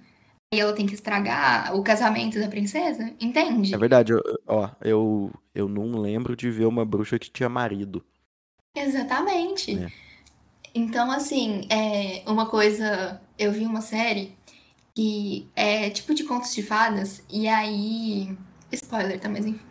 [0.51, 3.13] E ela tem que estragar o casamento da princesa?
[3.19, 3.75] Entende?
[3.75, 8.03] É verdade, eu, ó, eu, eu não lembro de ver uma bruxa que tinha marido.
[8.75, 9.77] Exatamente.
[9.77, 9.91] É.
[10.73, 13.21] Então, assim, é uma coisa.
[13.37, 14.35] Eu vi uma série
[14.95, 18.35] que é tipo de contos de fadas, e aí
[18.71, 19.30] Spoiler, tá?
[19.30, 19.65] Mas enfim.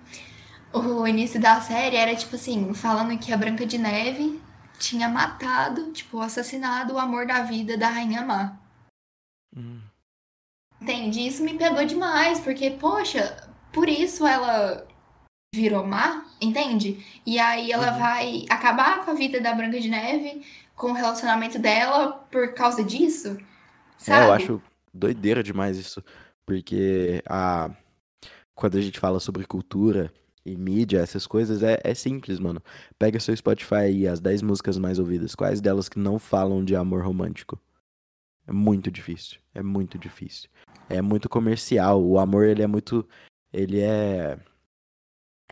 [0.73, 4.41] O início da série era, tipo assim, falando que a Branca de Neve
[4.79, 8.57] tinha matado, tipo, assassinado o amor da vida da Rainha Má.
[9.57, 9.81] Hum.
[10.81, 11.27] Entende?
[11.27, 14.87] Isso me pegou demais, porque, poxa, por isso ela
[15.55, 17.03] virou má, entende?
[17.25, 17.99] E aí ela uhum.
[17.99, 22.85] vai acabar com a vida da Branca de Neve, com o relacionamento dela por causa
[22.85, 23.39] disso.
[23.97, 24.25] Sabe?
[24.25, 26.05] É, eu acho doideira demais isso.
[26.45, 27.71] Porque a
[28.57, 30.13] quando a gente fala sobre cultura
[30.45, 32.61] e mídia, essas coisas, é, é simples, mano.
[32.99, 35.35] Pega seu Spotify e as 10 músicas mais ouvidas.
[35.35, 37.61] Quais delas que não falam de amor romântico?
[38.47, 39.39] É muito difícil.
[39.55, 40.49] É muito difícil.
[40.89, 42.03] É muito comercial.
[42.03, 43.07] O amor, ele é muito.
[43.53, 44.39] Ele é.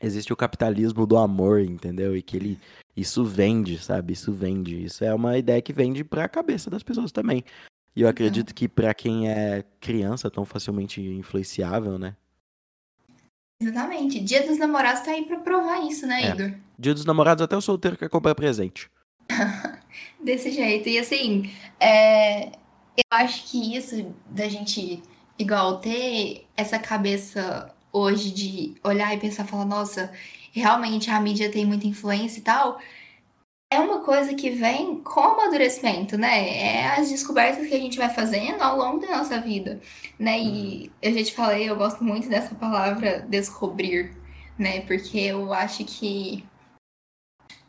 [0.01, 2.17] Existe o capitalismo do amor, entendeu?
[2.17, 2.59] E que ele.
[2.97, 4.15] Isso vende, sabe?
[4.15, 4.83] Isso vende.
[4.83, 7.45] Isso é uma ideia que vende pra cabeça das pessoas também.
[7.95, 12.17] E eu acredito que para quem é criança tão facilmente influenciável, né?
[13.65, 14.21] Exatamente.
[14.21, 16.31] Dia dos namorados tá aí pra provar isso, né, é.
[16.31, 16.53] Igor?
[16.79, 18.91] Dia dos namorados até o solteiro quer comprar presente.
[20.23, 20.89] Desse jeito.
[20.89, 21.51] E assim,
[21.81, 22.49] é...
[22.49, 25.03] eu acho que isso da gente,
[25.39, 30.13] igual, ter essa cabeça hoje de olhar e pensar, falar, nossa,
[30.53, 32.79] realmente a mídia tem muita influência e tal,
[33.71, 36.49] é uma coisa que vem com o amadurecimento, né?
[36.49, 39.81] É as descobertas que a gente vai fazendo ao longo da nossa vida,
[40.19, 40.39] né?
[40.39, 44.17] E eu já te falei, eu gosto muito dessa palavra descobrir,
[44.59, 44.83] né?
[44.83, 46.45] Porque eu acho que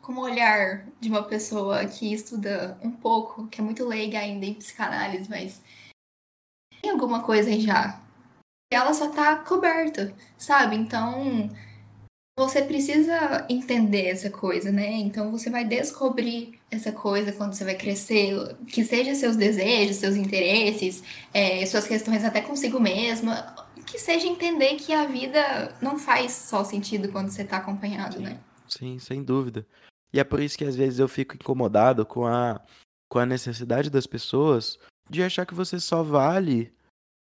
[0.00, 4.46] com o olhar de uma pessoa que estuda um pouco, que é muito leiga ainda
[4.46, 5.60] em psicanálise, mas
[6.80, 8.00] tem alguma coisa aí já.
[8.72, 10.76] Ela só tá coberta, sabe?
[10.76, 11.50] Então,
[12.38, 14.92] você precisa entender essa coisa, né?
[14.92, 20.16] Então você vai descobrir essa coisa quando você vai crescer, que seja seus desejos, seus
[20.16, 23.54] interesses, é, suas questões até consigo mesma,
[23.86, 28.22] que seja entender que a vida não faz só sentido quando você tá acompanhado, sim,
[28.22, 28.40] né?
[28.68, 29.66] Sim, sem dúvida.
[30.12, 32.60] E é por isso que às vezes eu fico incomodado com a,
[33.08, 36.70] com a necessidade das pessoas de achar que você só vale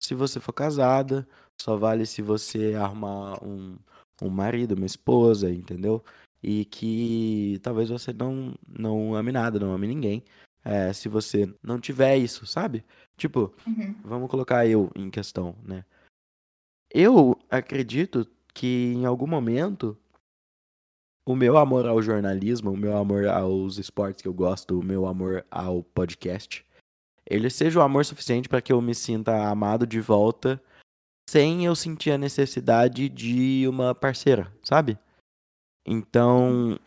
[0.01, 1.29] se você for casada,
[1.61, 3.77] só vale se você arrumar um
[4.23, 6.03] um marido, uma esposa, entendeu?
[6.43, 10.25] E que talvez você não, não ame nada, não ame ninguém.
[10.65, 12.85] É, se você não tiver isso, sabe?
[13.17, 13.95] Tipo, uhum.
[14.05, 15.85] vamos colocar eu em questão, né?
[16.91, 19.97] Eu acredito que em algum momento
[21.25, 25.07] o meu amor ao jornalismo, o meu amor aos esportes que eu gosto, o meu
[25.07, 26.65] amor ao podcast,
[27.25, 30.63] ele seja o amor suficiente para que eu me sinta amado de volta
[31.29, 34.99] sem eu sentir a necessidade de uma parceira, sabe?
[35.87, 36.79] Então,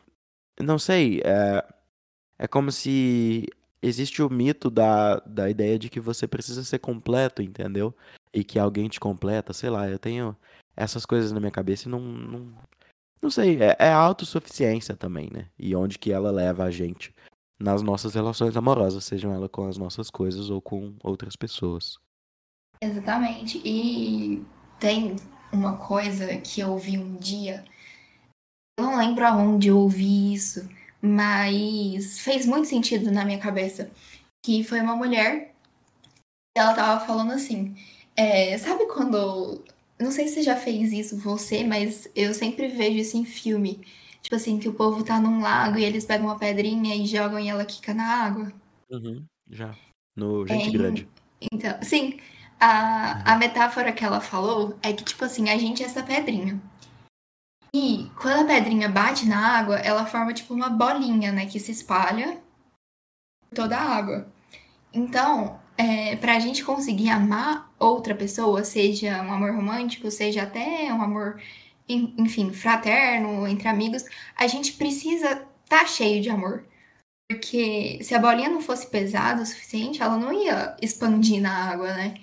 [0.60, 1.66] não sei, é,
[2.40, 3.48] é como se
[3.82, 7.94] existe o mito da, da ideia de que você precisa ser completo, entendeu?
[8.34, 10.36] E que alguém te completa, sei lá, eu tenho
[10.76, 12.00] essas coisas na minha cabeça e não.
[12.00, 12.54] Não,
[13.22, 15.50] não sei, é, é autossuficiência também, né?
[15.58, 17.14] E onde que ela leva a gente
[17.60, 21.98] nas nossas relações amorosas, sejam elas com as nossas coisas ou com outras pessoas.
[22.82, 23.62] Exatamente.
[23.64, 24.44] E
[24.80, 25.16] tem
[25.52, 27.64] uma coisa que eu ouvi um dia,
[28.78, 30.68] eu não lembro aonde eu ouvi isso,
[31.02, 33.92] mas fez muito sentido na minha cabeça.
[34.44, 35.56] Que foi uma mulher,
[36.56, 37.76] ela tava falando assim,
[38.16, 39.64] é, sabe quando.
[40.00, 43.86] Não sei se você já fez isso você, mas eu sempre vejo isso em filme.
[44.22, 47.40] Tipo assim, que o povo tá num lago e eles pegam uma pedrinha e jogam
[47.40, 48.52] e ela quica na água.
[48.90, 49.76] Uhum, já.
[50.16, 51.08] No Gente é, Grande.
[51.52, 52.20] Então, sim.
[52.68, 56.60] A, a metáfora que ela falou é que, tipo assim, a gente é essa pedrinha.
[57.72, 61.46] E quando a pedrinha bate na água, ela forma tipo uma bolinha, né?
[61.46, 62.42] Que se espalha
[63.50, 64.34] por toda a água.
[64.92, 71.04] Então, é, pra gente conseguir amar outra pessoa, seja um amor romântico, seja até um
[71.04, 71.40] amor,
[71.88, 74.04] enfim, fraterno, entre amigos,
[74.36, 76.66] a gente precisa estar tá cheio de amor.
[77.30, 81.94] Porque se a bolinha não fosse pesada o suficiente, ela não ia expandir na água,
[81.94, 82.16] né?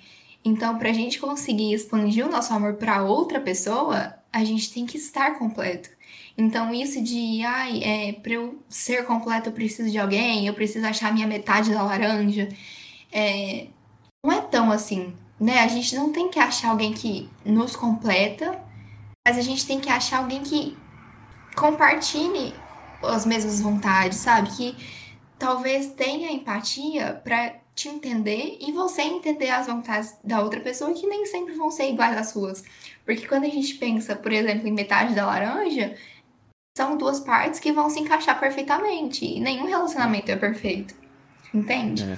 [0.45, 4.85] Então, para a gente conseguir expandir o nosso amor para outra pessoa, a gente tem
[4.85, 5.89] que estar completo.
[6.37, 10.85] Então, isso de, ai, é, para eu ser completo, eu preciso de alguém, eu preciso
[10.85, 12.49] achar a minha metade da laranja,
[13.11, 13.67] é,
[14.25, 15.59] não é tão assim, né?
[15.59, 18.59] A gente não tem que achar alguém que nos completa,
[19.25, 20.75] mas a gente tem que achar alguém que
[21.55, 22.53] compartilhe
[23.03, 24.49] as mesmas vontades, sabe?
[24.51, 24.75] Que
[25.37, 31.07] talvez tenha empatia para te entender e você entender as vontades da outra pessoa que
[31.07, 32.63] nem sempre vão ser iguais às suas.
[33.05, 35.97] Porque quando a gente pensa, por exemplo, em metade da laranja,
[36.77, 39.25] são duas partes que vão se encaixar perfeitamente.
[39.25, 40.95] E nenhum relacionamento é perfeito.
[41.53, 42.03] Entende?
[42.03, 42.17] É.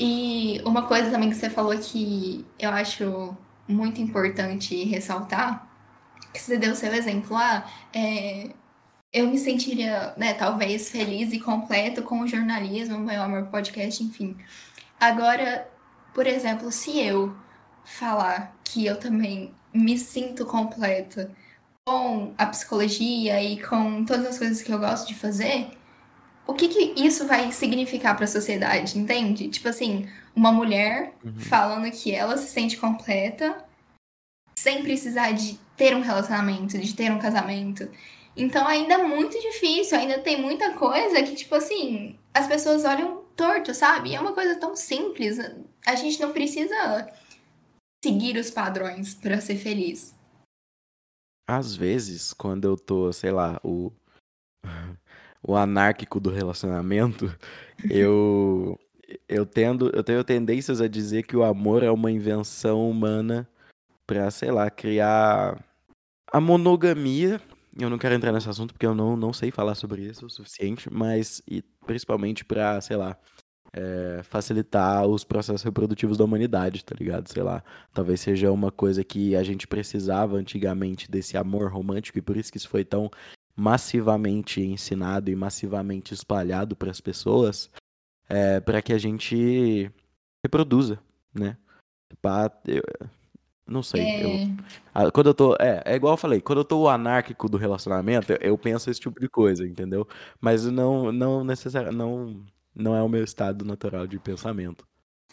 [0.00, 5.68] E uma coisa também que você falou que eu acho muito importante ressaltar,
[6.32, 8.50] que você deu o seu exemplo lá, é,
[9.12, 14.36] eu me sentiria, né, talvez feliz e completo com o jornalismo, meu amor podcast, enfim.
[15.00, 15.68] Agora,
[16.12, 17.36] por exemplo, se eu
[17.84, 21.30] falar que eu também me sinto completa
[21.86, 25.70] com a psicologia e com todas as coisas que eu gosto de fazer,
[26.46, 29.48] o que, que isso vai significar para a sociedade, entende?
[29.48, 31.38] Tipo assim, uma mulher uhum.
[31.38, 33.64] falando que ela se sente completa
[34.54, 37.88] sem precisar de ter um relacionamento, de ter um casamento.
[38.36, 43.23] Então ainda é muito difícil, ainda tem muita coisa que, tipo assim, as pessoas olham
[43.36, 44.14] torto, sabe?
[44.14, 45.38] É uma coisa tão simples.
[45.86, 47.10] A gente não precisa
[48.04, 50.14] seguir os padrões para ser feliz.
[51.48, 53.92] Às vezes, quando eu tô, sei lá, o,
[55.42, 57.26] o anárquico do relacionamento,
[57.90, 58.78] eu
[59.28, 63.48] eu tendo eu tenho tendências a dizer que o amor é uma invenção humana
[64.06, 65.62] para, sei lá, criar
[66.32, 67.40] a monogamia
[67.78, 70.30] eu não quero entrar nesse assunto porque eu não, não sei falar sobre isso o
[70.30, 73.18] suficiente, mas e principalmente para, sei lá,
[73.72, 77.28] é, facilitar os processos reprodutivos da humanidade, tá ligado?
[77.28, 82.22] Sei lá, talvez seja uma coisa que a gente precisava antigamente desse amor romântico e
[82.22, 83.10] por isso que isso foi tão
[83.56, 87.70] massivamente ensinado e massivamente espalhado para as pessoas,
[88.28, 89.90] é, para que a gente
[90.44, 90.98] reproduza,
[91.32, 91.56] né?
[92.22, 92.82] Pra, eu,
[93.66, 94.02] não sei.
[94.02, 95.04] É...
[95.04, 95.56] Eu, quando eu tô.
[95.58, 98.90] É, é igual eu falei, quando eu tô o anárquico do relacionamento, eu, eu penso
[98.90, 100.06] esse tipo de coisa, entendeu?
[100.40, 101.96] Mas não, não necessariamente.
[101.96, 104.86] Não, não é o meu estado natural de pensamento.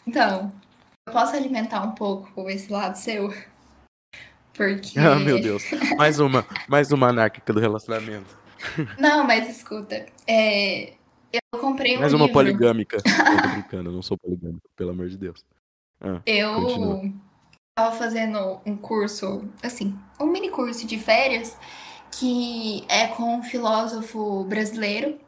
[0.06, 0.50] Então,
[1.06, 3.32] eu posso alimentar um pouco esse lado seu?
[4.54, 4.98] Porque.
[4.98, 5.62] Ah, meu Deus.
[5.96, 8.38] Mais uma, mais uma anárquica do relacionamento.
[8.98, 10.06] Não, mas escuta.
[10.26, 10.94] É,
[11.32, 12.32] eu comprei um Mais uma livro.
[12.32, 12.96] poligâmica.
[12.96, 15.44] Eu tô brincando, eu não sou poligâmico, pelo amor de Deus.
[16.00, 16.54] Ah, eu.
[16.54, 17.12] Continua
[17.72, 21.56] estava fazendo um curso, assim, um mini curso de férias,
[22.10, 25.18] que é com um filósofo brasileiro.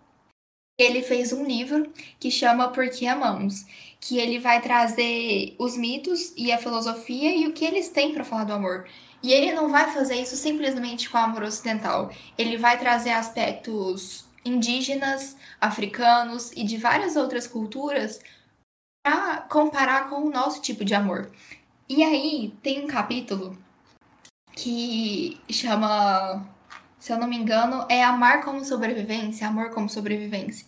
[0.79, 3.65] Ele fez um livro que chama Por que Amamos,
[3.99, 8.25] que ele vai trazer os mitos e a filosofia e o que eles têm para
[8.25, 8.87] falar do amor.
[9.23, 12.11] E ele não vai fazer isso simplesmente com o amor ocidental.
[12.37, 18.21] Ele vai trazer aspectos indígenas, africanos e de várias outras culturas
[19.03, 21.31] para comparar com o nosso tipo de amor.
[21.89, 23.59] E aí tem um capítulo
[24.53, 26.47] que chama,
[26.99, 30.67] se eu não me engano, é Amar como Sobrevivência, Amor como Sobrevivência.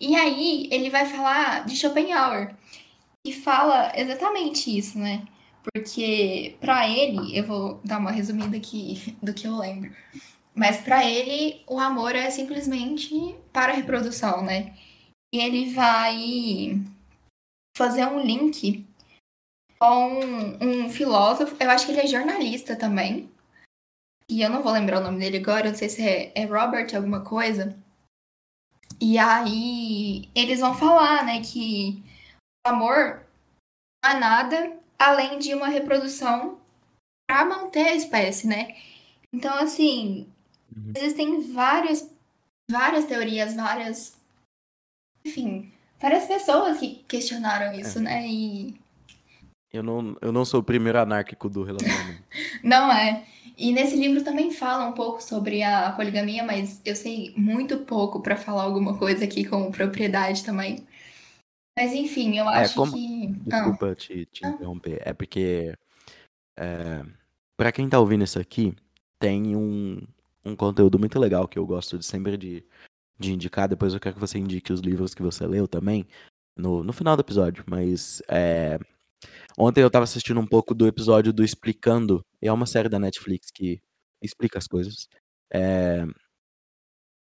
[0.00, 2.54] E aí ele vai falar de Schopenhauer
[3.24, 5.24] e fala exatamente isso, né?
[5.72, 9.94] Porque para ele, eu vou dar uma resumida aqui do que eu lembro.
[10.54, 14.74] Mas para ele, o amor é simplesmente para a reprodução, né?
[15.34, 16.80] E ele vai
[17.76, 18.86] fazer um link
[19.78, 20.20] com
[20.60, 23.30] um filósofo, eu acho que ele é jornalista também.
[24.28, 26.94] E eu não vou lembrar o nome dele agora, não sei se é, é Robert
[26.94, 27.76] alguma coisa.
[29.00, 32.02] E aí eles vão falar, né, que
[32.66, 33.22] o amor
[34.04, 36.58] não é nada além de uma reprodução
[37.28, 38.76] para manter a espécie, né?
[39.32, 40.26] Então, assim,
[40.74, 40.92] uhum.
[40.96, 42.10] existem várias,
[42.70, 44.16] várias teorias, várias.
[45.24, 48.02] Enfim, várias pessoas que questionaram isso, é.
[48.02, 48.28] né?
[48.28, 48.80] E
[49.72, 52.22] eu não, eu não sou o primeiro anárquico do relacionamento.
[52.62, 53.26] não é.
[53.56, 58.20] E nesse livro também fala um pouco sobre a poligamia, mas eu sei muito pouco
[58.20, 60.86] para falar alguma coisa aqui com propriedade também.
[61.78, 62.92] Mas enfim, eu é, acho como...
[62.92, 63.26] que.
[63.28, 63.94] Desculpa ah.
[63.94, 64.50] te, te ah.
[64.50, 65.02] interromper.
[65.04, 65.74] É porque.
[66.58, 67.04] É,
[67.56, 68.74] para quem tá ouvindo isso aqui,
[69.18, 70.00] tem um,
[70.44, 72.64] um conteúdo muito legal que eu gosto de sempre de,
[73.18, 73.68] de indicar.
[73.68, 76.06] Depois eu quero que você indique os livros que você leu também
[76.56, 77.64] no, no final do episódio.
[77.66, 78.78] Mas é,
[79.58, 83.50] Ontem eu tava assistindo um pouco do episódio do Explicando, é uma série da Netflix
[83.50, 83.80] que
[84.22, 85.08] explica as coisas,
[85.52, 86.04] é,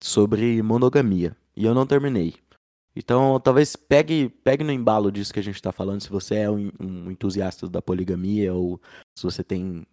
[0.02, 1.36] sobre monogamia.
[1.56, 2.34] E eu não terminei.
[2.94, 6.50] Então, talvez pegue, pegue no embalo disso que a gente tá falando, se você é
[6.50, 8.80] um, um entusiasta da poligamia ou
[9.14, 9.86] se você tem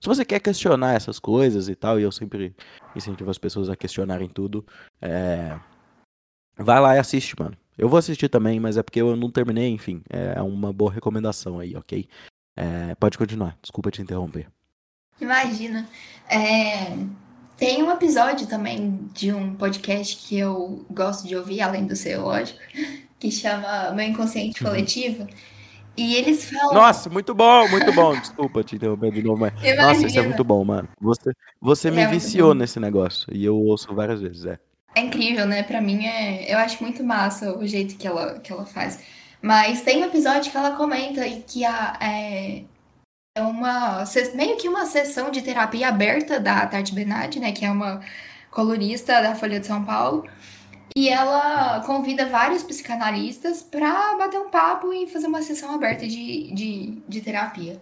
[0.00, 2.56] se você quer questionar essas coisas e tal, e eu sempre
[2.96, 4.64] incentivo as pessoas a questionarem tudo,
[5.00, 5.60] é...
[6.56, 7.54] vai lá e assiste, mano.
[7.76, 10.02] Eu vou assistir também, mas é porque eu não terminei, enfim.
[10.08, 12.06] É uma boa recomendação aí, ok?
[12.56, 12.94] É...
[12.96, 14.48] Pode continuar, desculpa te interromper.
[15.20, 15.88] Imagina.
[16.28, 16.96] É...
[17.56, 22.22] Tem um episódio também de um podcast que eu gosto de ouvir, além do seu,
[22.22, 22.58] lógico,
[23.18, 24.70] que chama Meu Inconsciente uhum.
[24.70, 25.26] Coletivo.
[25.96, 26.72] E eles falam.
[26.72, 28.18] Nossa, muito bom, muito bom.
[28.18, 29.52] Desculpa te interromper de novo, mas.
[29.52, 29.82] Imagina.
[29.82, 30.88] Nossa, isso é muito bom, mano.
[30.98, 33.26] Você, você é me viciou nesse negócio.
[33.30, 34.58] E eu ouço várias vezes, é.
[34.94, 35.62] É incrível, né?
[35.62, 36.52] Pra mim é.
[36.52, 39.00] Eu acho muito massa o jeito que ela, que ela faz.
[39.42, 42.64] Mas tem um episódio que ela comenta que a, é,
[43.34, 47.70] é uma meio que uma sessão de terapia aberta da Tati Bernardi, né, que é
[47.70, 48.00] uma
[48.50, 50.28] colorista da Folha de São Paulo.
[50.96, 56.52] E ela convida vários psicanalistas para bater um papo e fazer uma sessão aberta de,
[56.52, 57.80] de, de terapia.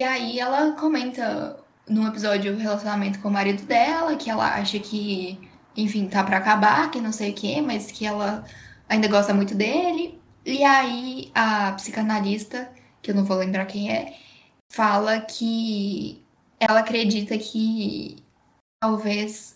[0.00, 4.78] E aí ela comenta num episódio o relacionamento com o marido dela, que ela acha
[4.78, 5.38] que,
[5.76, 8.44] enfim, tá para acabar, que não sei o quê, mas que ela
[8.88, 10.18] ainda gosta muito dele.
[10.44, 12.70] E aí a psicanalista,
[13.02, 14.16] que eu não vou lembrar quem é,
[14.72, 16.22] fala que
[16.60, 18.22] ela acredita que
[18.80, 19.54] talvez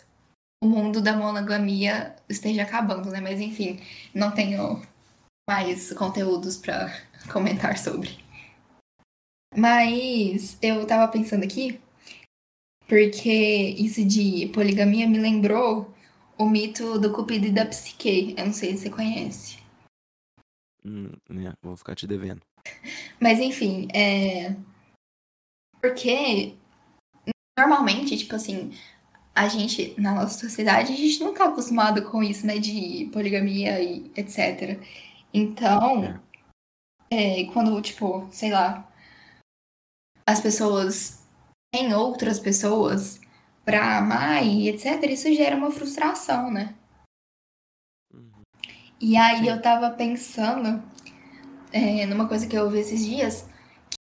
[0.63, 3.21] o mundo da monogamia esteja acabando, né?
[3.21, 3.81] Mas enfim,
[4.15, 4.83] não tenho
[5.49, 6.93] mais conteúdos para
[7.33, 8.19] comentar sobre.
[9.57, 11.81] Mas eu tava pensando aqui,
[12.87, 15.93] porque isso de poligamia me lembrou
[16.41, 18.35] o mito do Cupido e da Psique.
[18.37, 19.59] Eu não sei se você conhece.
[20.83, 22.41] Hum, né, vou ficar te devendo.
[23.21, 24.57] Mas enfim, é
[25.81, 26.55] porque
[27.59, 28.73] normalmente, tipo assim,
[29.35, 32.59] a gente, na nossa sociedade, a gente não tá acostumado com isso, né?
[32.59, 34.81] De poligamia e etc.
[35.33, 37.43] Então, é.
[37.43, 38.89] É, quando, tipo, sei lá,
[40.27, 41.27] as pessoas
[41.75, 43.21] têm outras pessoas
[43.65, 46.75] pra amar e etc., isso gera uma frustração, né?
[48.13, 48.43] Uhum.
[49.01, 49.49] E aí Sim.
[49.49, 50.83] eu tava pensando
[51.73, 53.47] é, numa coisa que eu ouvi esses dias,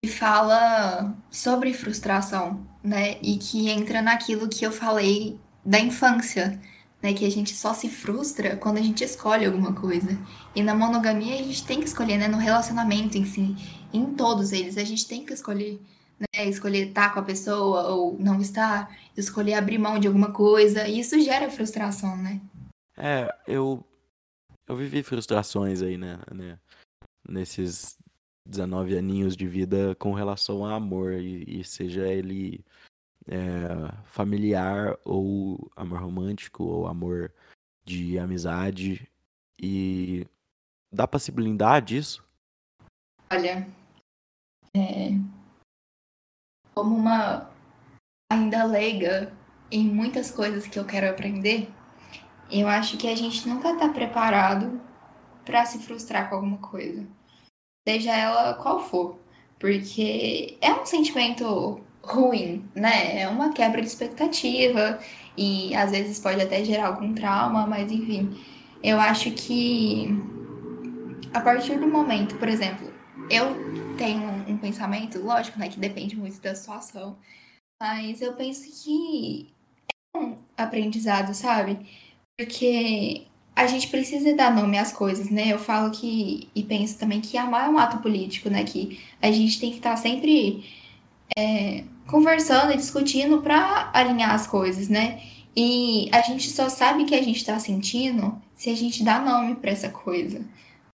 [0.02, 3.18] que fala sobre frustração, né?
[3.22, 6.60] E que entra naquilo que eu falei da infância,
[7.02, 7.12] né?
[7.12, 10.18] Que a gente só se frustra quando a gente escolhe alguma coisa.
[10.54, 12.28] E na monogamia a gente tem que escolher, né?
[12.28, 13.56] No relacionamento em si,
[13.92, 15.80] em todos eles, a gente tem que escolher.
[16.18, 20.88] Né, escolher estar com a pessoa ou não estar, escolher abrir mão de alguma coisa,
[20.88, 22.40] e isso gera frustração, né?
[22.96, 23.84] É, eu
[24.66, 26.58] eu vivi frustrações aí, né, né
[27.26, 27.96] nesses
[28.44, 32.64] 19 aninhos de vida com relação a amor, e, e seja ele
[33.28, 37.32] é, familiar ou amor romântico ou amor
[37.84, 39.08] de amizade.
[39.60, 40.26] E
[40.92, 42.24] dá pra se blindar disso?
[43.30, 43.68] Olha,
[44.74, 45.10] é,
[46.78, 47.50] como uma
[48.30, 49.32] ainda leiga
[49.68, 51.68] em muitas coisas que eu quero aprender,
[52.48, 54.80] eu acho que a gente nunca tá preparado
[55.44, 57.04] para se frustrar com alguma coisa
[57.88, 59.18] seja ela qual for.
[59.58, 63.22] Porque é um sentimento ruim, né?
[63.22, 65.00] É uma quebra de expectativa
[65.36, 68.38] e às vezes pode até gerar algum trauma, mas enfim.
[68.82, 70.08] Eu acho que
[71.34, 72.97] a partir do momento, por exemplo,
[73.30, 77.16] eu tenho um pensamento, lógico, né, que depende muito da situação,
[77.80, 79.48] mas eu penso que
[80.14, 81.78] é um aprendizado, sabe?
[82.36, 85.52] Porque a gente precisa dar nome às coisas, né?
[85.52, 88.64] Eu falo que, e penso também que amar é um ato político, né?
[88.64, 90.64] Que a gente tem que estar tá sempre
[91.36, 95.20] é, conversando e discutindo para alinhar as coisas, né?
[95.56, 99.56] E a gente só sabe que a gente está sentindo se a gente dá nome
[99.56, 100.40] para essa coisa.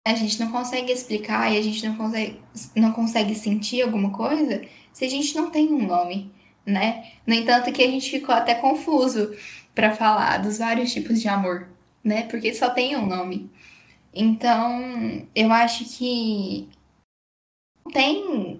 [0.06, 2.39] A gente não consegue explicar e a gente não consegue,
[2.76, 6.32] não consegue sentir alguma coisa se a gente não tem um nome,
[6.66, 7.12] né?
[7.26, 9.36] No entanto, que a gente ficou até confuso
[9.76, 11.68] para falar dos vários tipos de amor
[12.04, 12.24] né?
[12.28, 13.49] Porque só tem um nome.
[14.14, 16.70] Então, eu acho que
[17.93, 18.60] tem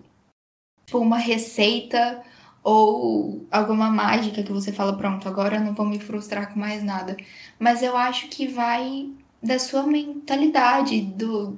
[0.86, 2.24] tipo, uma receita
[2.64, 6.84] ou alguma mágica que você fala, pronto, agora eu não vou me frustrar com mais
[6.84, 7.18] nada.
[7.60, 9.12] Mas eu acho que vai
[9.42, 11.58] da sua mentalidade, do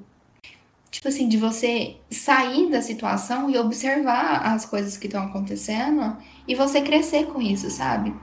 [0.89, 6.17] tipo assim, de você sair da situação e observar as coisas que estão acontecendo
[6.47, 8.13] e você crescer com isso, sabe?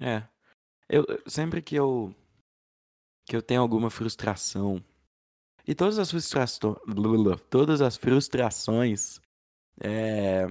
[0.00, 0.22] É.
[0.88, 2.14] Eu sempre que eu
[3.24, 4.82] que eu tenho alguma frustração.
[5.66, 6.76] E todas as frustrações.
[7.50, 9.20] Todas as frustrações.
[9.80, 10.46] É,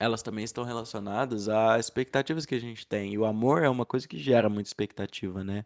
[0.00, 3.12] elas também estão relacionadas a expectativas que a gente tem.
[3.12, 5.64] E o amor é uma coisa que gera muita expectativa, né?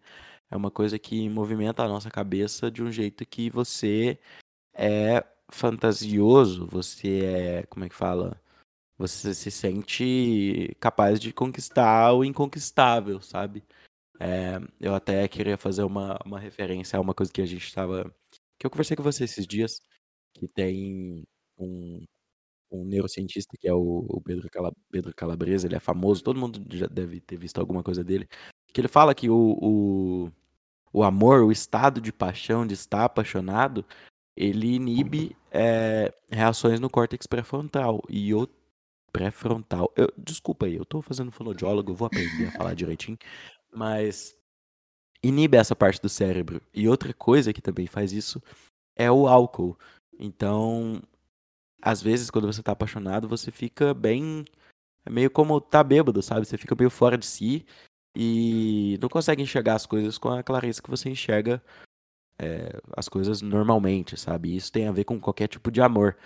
[0.53, 4.19] É uma coisa que movimenta a nossa cabeça de um jeito que você
[4.75, 8.39] é fantasioso, você é, como é que fala?
[8.99, 13.65] Você se sente capaz de conquistar o inconquistável, sabe?
[14.21, 18.15] É, eu até queria fazer uma, uma referência a uma coisa que a gente estava.
[18.59, 19.81] que eu conversei com você esses dias,
[20.35, 21.25] que tem
[21.57, 22.05] um,
[22.71, 24.51] um neurocientista que é o, o Pedro,
[24.91, 28.29] Pedro Calabresa, ele é famoso, todo mundo já deve ter visto alguma coisa dele,
[28.73, 30.33] que ele fala que o, o,
[30.93, 33.85] o amor, o estado de paixão, de estar apaixonado,
[34.37, 38.49] ele inibe é, reações no córtex pré-frontal e o
[39.13, 39.93] pré-frontal.
[39.97, 43.19] Eu, desculpa aí, eu tô fazendo fonoaudiólogo, vou aprender a falar direitinho,
[43.73, 44.37] mas
[45.23, 46.61] inibe essa parte do cérebro.
[46.75, 48.43] E outra coisa que também faz isso
[48.97, 49.79] é o álcool.
[50.19, 51.03] Então,
[51.81, 54.45] às vezes, quando você tá apaixonado, você fica bem.
[55.05, 56.47] É meio como tá bêbado, sabe?
[56.47, 57.67] Você fica meio fora de si
[58.15, 61.63] e não consegue enxergar as coisas com a clareza que você enxerga
[62.39, 64.55] é, as coisas normalmente, sabe?
[64.55, 66.17] Isso tem a ver com qualquer tipo de amor.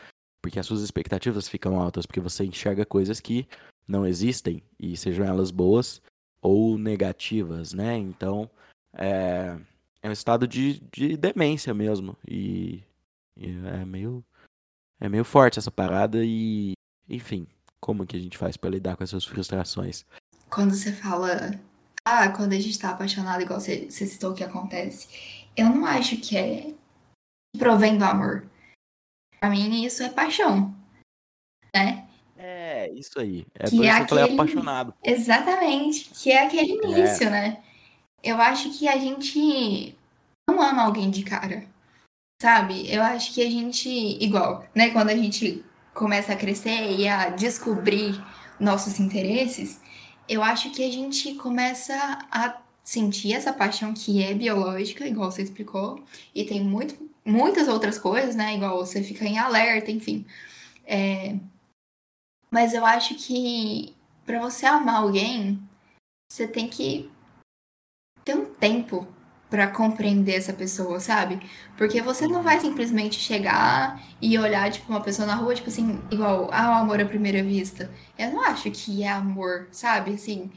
[0.43, 3.49] Porque as suas expectativas ficam altas, porque você enxerga coisas que
[3.87, 6.01] não existem, e sejam elas boas
[6.41, 7.97] ou negativas, né?
[7.97, 8.49] Então,
[8.93, 9.57] é,
[10.03, 12.16] é um estado de, de demência mesmo.
[12.26, 12.82] E,
[13.37, 14.24] e é meio
[15.01, 16.72] é meio forte essa parada e,
[17.09, 17.47] enfim,
[17.80, 20.07] como que a gente faz para lidar com essas frustrações?
[20.49, 21.51] Quando você fala,
[22.07, 25.09] ah, quando a gente tá apaixonado, igual você, você citou que acontece,
[25.57, 26.72] eu não acho que é
[27.59, 28.48] provém do amor.
[29.40, 30.72] Pra mim, isso é paixão,
[31.74, 32.07] né?
[32.36, 33.44] É, isso aí.
[33.54, 34.94] É que por é isso que eu falei apaixonado.
[35.02, 36.88] Exatamente, que é aquele é.
[36.90, 37.30] início, é.
[37.30, 37.62] né?
[38.22, 39.98] Eu acho que a gente
[40.48, 41.66] não ama alguém de cara.
[42.40, 42.88] Sabe?
[42.88, 47.30] Eu acho que a gente, igual, né, quando a gente começa a crescer e a
[47.30, 48.22] descobrir
[48.61, 49.80] nossos interesses,
[50.28, 51.94] eu acho que a gente começa
[52.30, 56.04] a sentir essa paixão que é biológica, igual você explicou,
[56.34, 58.54] e tem muito, muitas outras coisas, né?
[58.54, 60.24] Igual você fica em alerta, enfim.
[60.84, 61.36] É...
[62.50, 65.60] Mas eu acho que para você amar alguém,
[66.30, 67.10] você tem que
[68.24, 69.06] ter um tempo
[69.57, 71.40] para compreender essa pessoa, sabe?
[71.78, 75.98] Porque você não vai simplesmente chegar e olhar, tipo, uma pessoa na rua, tipo assim,
[76.11, 77.90] igual, ah, o amor à primeira vista.
[78.18, 80.12] Eu não acho que é amor, sabe?
[80.12, 80.52] Assim,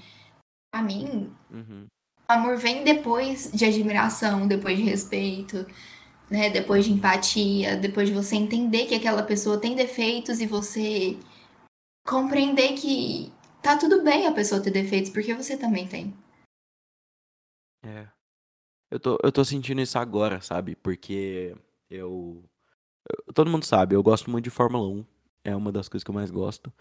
[0.76, 1.86] a mim, uhum.
[2.28, 5.66] amor vem depois de admiração, depois de respeito,
[6.30, 6.50] né?
[6.50, 11.18] Depois de empatia, depois de você entender que aquela pessoa tem defeitos e você
[12.06, 13.32] compreender que
[13.64, 16.14] tá tudo bem a pessoa ter defeitos, porque você também tem.
[17.86, 18.19] É.
[18.92, 20.76] Eu tô, eu tô sentindo isso agora, sabe?
[20.76, 21.56] Porque
[21.90, 22.44] eu,
[23.28, 25.06] eu- Todo mundo sabe, eu gosto muito de Fórmula 1.
[25.44, 26.74] É uma das coisas que eu mais gosto.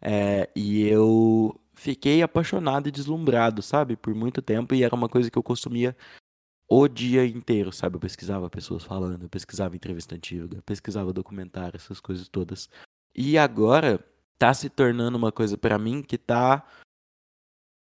[0.00, 3.96] É, e eu fiquei apaixonado e deslumbrado, sabe?
[3.96, 4.74] Por muito tempo.
[4.74, 5.96] E era uma coisa que eu consumia
[6.68, 7.96] o dia inteiro, sabe?
[7.96, 12.68] Eu pesquisava pessoas falando, eu pesquisava entrevista antiga, eu pesquisava documentário, essas coisas todas.
[13.14, 14.04] E agora
[14.38, 16.66] tá se tornando uma coisa pra mim que tá.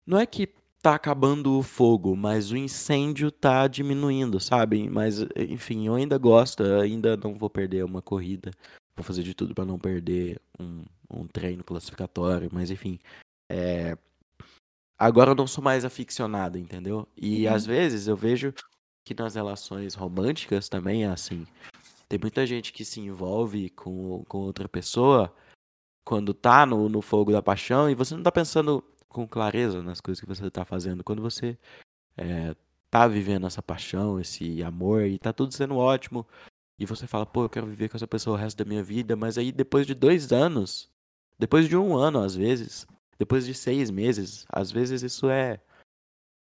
[0.06, 0.48] Não é que
[0.82, 4.90] tá acabando o fogo, mas o incêndio tá diminuindo, sabe?
[4.90, 8.52] Mas, enfim, eu ainda gosto, eu ainda não vou perder uma corrida.
[8.96, 13.00] Vou fazer de tudo para não perder um, um treino classificatório, mas enfim.
[13.50, 13.98] É...
[14.98, 17.08] Agora eu não sou mais aficionado, entendeu?
[17.16, 17.54] E uhum.
[17.54, 18.54] às vezes eu vejo
[19.06, 21.46] que nas relações românticas também é assim.
[22.08, 25.34] Tem muita gente que se envolve com, com outra pessoa
[26.06, 30.00] quando tá no, no fogo da paixão e você não tá pensando com clareza nas
[30.00, 31.04] coisas que você está fazendo.
[31.04, 31.58] Quando você
[32.16, 32.56] é,
[32.90, 36.26] tá vivendo essa paixão, esse amor, e tá tudo sendo ótimo,
[36.78, 39.16] e você fala, pô, eu quero viver com essa pessoa o resto da minha vida,
[39.16, 40.90] mas aí depois de dois anos,
[41.38, 42.88] depois de um ano às vezes,
[43.18, 45.60] depois de seis meses, às vezes isso é,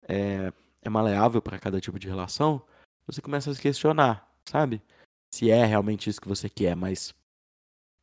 [0.03, 0.51] é,
[0.82, 2.62] é maleável para cada tipo de relação,
[3.05, 4.82] você começa a se questionar, sabe?
[5.34, 7.14] Se é realmente isso que você quer, mas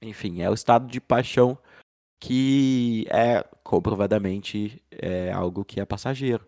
[0.03, 1.59] enfim, é o estado de paixão
[2.19, 6.47] que é comprovadamente é algo que é passageiro.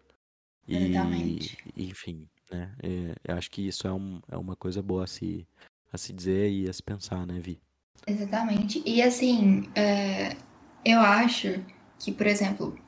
[0.68, 1.58] Exatamente.
[1.76, 2.72] E, enfim, né?
[2.82, 5.46] É, eu acho que isso é, um, é uma coisa boa a se,
[5.92, 7.60] a se dizer e a se pensar, né, Vi?
[8.06, 8.82] Exatamente.
[8.84, 10.36] E assim, é,
[10.84, 11.62] eu acho
[11.98, 12.78] que, por exemplo,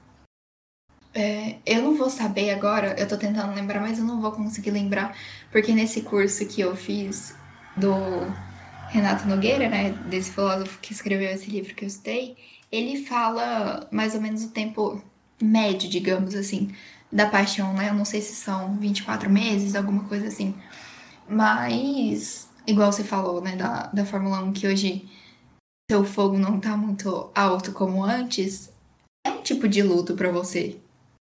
[1.14, 4.70] é, eu não vou saber agora, eu tô tentando lembrar, mas eu não vou conseguir
[4.70, 5.16] lembrar,
[5.50, 7.34] porque nesse curso que eu fiz
[7.76, 7.92] do
[8.88, 12.36] Renato Nogueira, né, desse filósofo que escreveu esse livro que eu citei,
[12.70, 15.02] ele fala mais ou menos o tempo
[15.40, 16.70] médio, digamos assim,
[17.10, 17.88] da paixão, né?
[17.90, 20.54] Eu não sei se são 24 meses, alguma coisa assim.
[21.28, 25.08] Mas, igual você falou, né, da, da Fórmula 1, que hoje
[25.90, 28.70] seu fogo não tá muito alto como antes,
[29.26, 30.76] é um tipo de luto para você,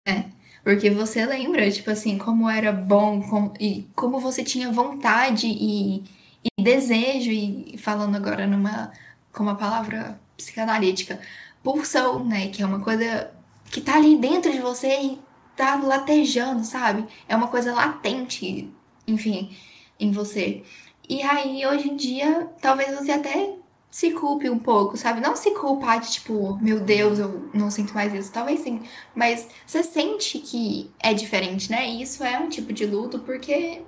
[0.07, 0.31] né?
[0.63, 6.03] Porque você lembra, tipo assim, como era bom como, e como você tinha vontade e,
[6.43, 8.91] e desejo, e falando agora numa
[9.31, 11.19] com uma palavra psicanalítica,
[11.63, 12.49] pulsão, né?
[12.49, 13.31] Que é uma coisa
[13.71, 15.19] que tá ali dentro de você e
[15.55, 17.05] tá latejando, sabe?
[17.27, 18.71] É uma coisa latente,
[19.07, 19.57] enfim,
[19.99, 20.63] em você.
[21.09, 23.55] E aí, hoje em dia, talvez você até
[23.89, 25.21] se culpe um pouco, sabe?
[25.21, 28.31] Não se culpar de tipo, meu Deus, eu não sinto mais isso.
[28.31, 28.83] Talvez sim.
[29.15, 31.87] Mas você sente que é diferente, né?
[31.89, 33.81] E isso é um tipo de luto porque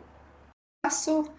[0.81, 1.31] passou.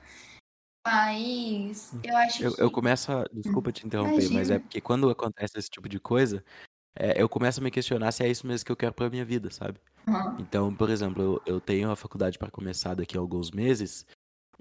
[0.86, 2.62] Mas eu acho Eu, que.
[2.62, 3.24] eu começo a.
[3.32, 4.60] Desculpa te interromper, mas é Imagina.
[4.60, 6.42] porque quando acontece esse tipo de coisa,
[6.96, 9.24] é, eu começo a me questionar se é isso mesmo que eu quero pra minha
[9.24, 9.80] vida, sabe?
[10.08, 10.36] Aham.
[10.38, 14.06] Então, por exemplo, eu, eu tenho a faculdade pra começar daqui a alguns meses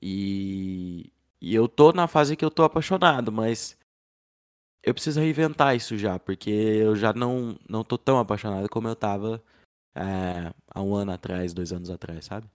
[0.01, 1.11] e,
[1.41, 3.77] e eu tô na fase que eu tô apaixonado, mas
[4.83, 8.95] eu preciso reinventar isso já, porque eu já não, não tô tão apaixonado como eu
[8.95, 9.43] tava
[9.95, 12.47] é, há um ano atrás, dois anos atrás, sabe?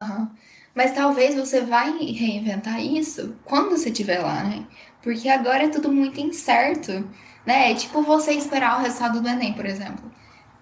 [0.00, 0.34] Aham.
[0.78, 4.64] Mas talvez você vai reinventar isso quando você estiver lá, né?
[5.02, 6.92] Porque agora é tudo muito incerto,
[7.44, 7.72] né?
[7.72, 10.08] É tipo você esperar o resultado do Enem, por exemplo.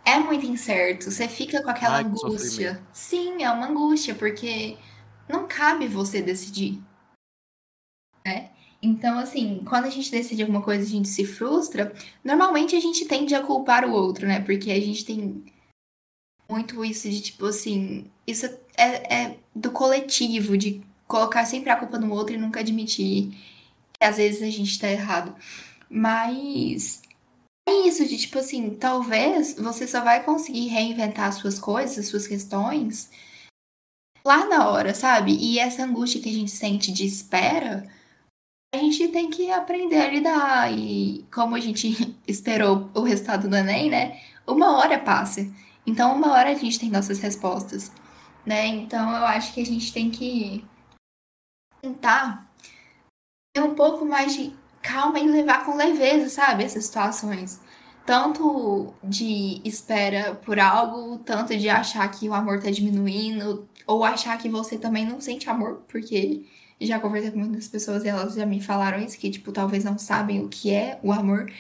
[0.07, 2.83] É muito incerto, você fica com aquela Ai, angústia.
[2.95, 4.79] Sim, é uma angústia, porque
[5.29, 6.83] não cabe você decidir,
[8.25, 8.49] né?
[8.81, 11.93] Então, assim, quando a gente decide alguma coisa e a gente se frustra,
[12.25, 14.41] normalmente a gente tende a culpar o outro, né?
[14.41, 15.45] Porque a gente tem
[16.49, 21.99] muito isso de tipo assim, isso é, é do coletivo, de colocar sempre a culpa
[21.99, 23.31] no outro e nunca admitir
[23.93, 25.35] que às vezes a gente tá errado.
[25.89, 27.03] Mas
[27.69, 32.09] é isso de tipo assim, talvez você só vai conseguir reinventar as suas coisas, as
[32.09, 33.11] suas questões
[34.25, 35.37] lá na hora, sabe?
[35.37, 37.87] E essa angústia que a gente sente de espera,
[38.75, 40.73] a gente tem que aprender a lidar.
[40.73, 44.21] E como a gente esperou o resultado do Enem, né?
[44.47, 45.49] Uma hora passa.
[45.87, 47.93] Então, uma hora a gente tem nossas respostas,
[48.45, 48.67] né?
[48.67, 50.65] Então, eu acho que a gente tem que
[51.81, 52.47] tentar
[53.55, 56.65] ter um pouco mais de calma e levar com leveza, sabe?
[56.65, 57.61] Essas situações.
[58.05, 64.39] Tanto de espera por algo, tanto de achar que o amor tá diminuindo, ou achar
[64.39, 66.45] que você também não sente amor, porque
[66.81, 69.99] já conversei com muitas pessoas e elas já me falaram isso, que, tipo, talvez não
[69.99, 71.51] sabem o que é o amor.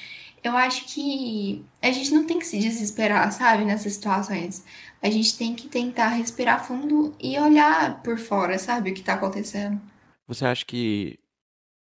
[0.44, 4.64] Eu acho que a gente não tem que se desesperar, sabe, nessas situações.
[5.02, 9.14] A gente tem que tentar respirar fundo e olhar por fora, sabe, o que tá
[9.14, 9.80] acontecendo.
[10.28, 11.18] Você acha que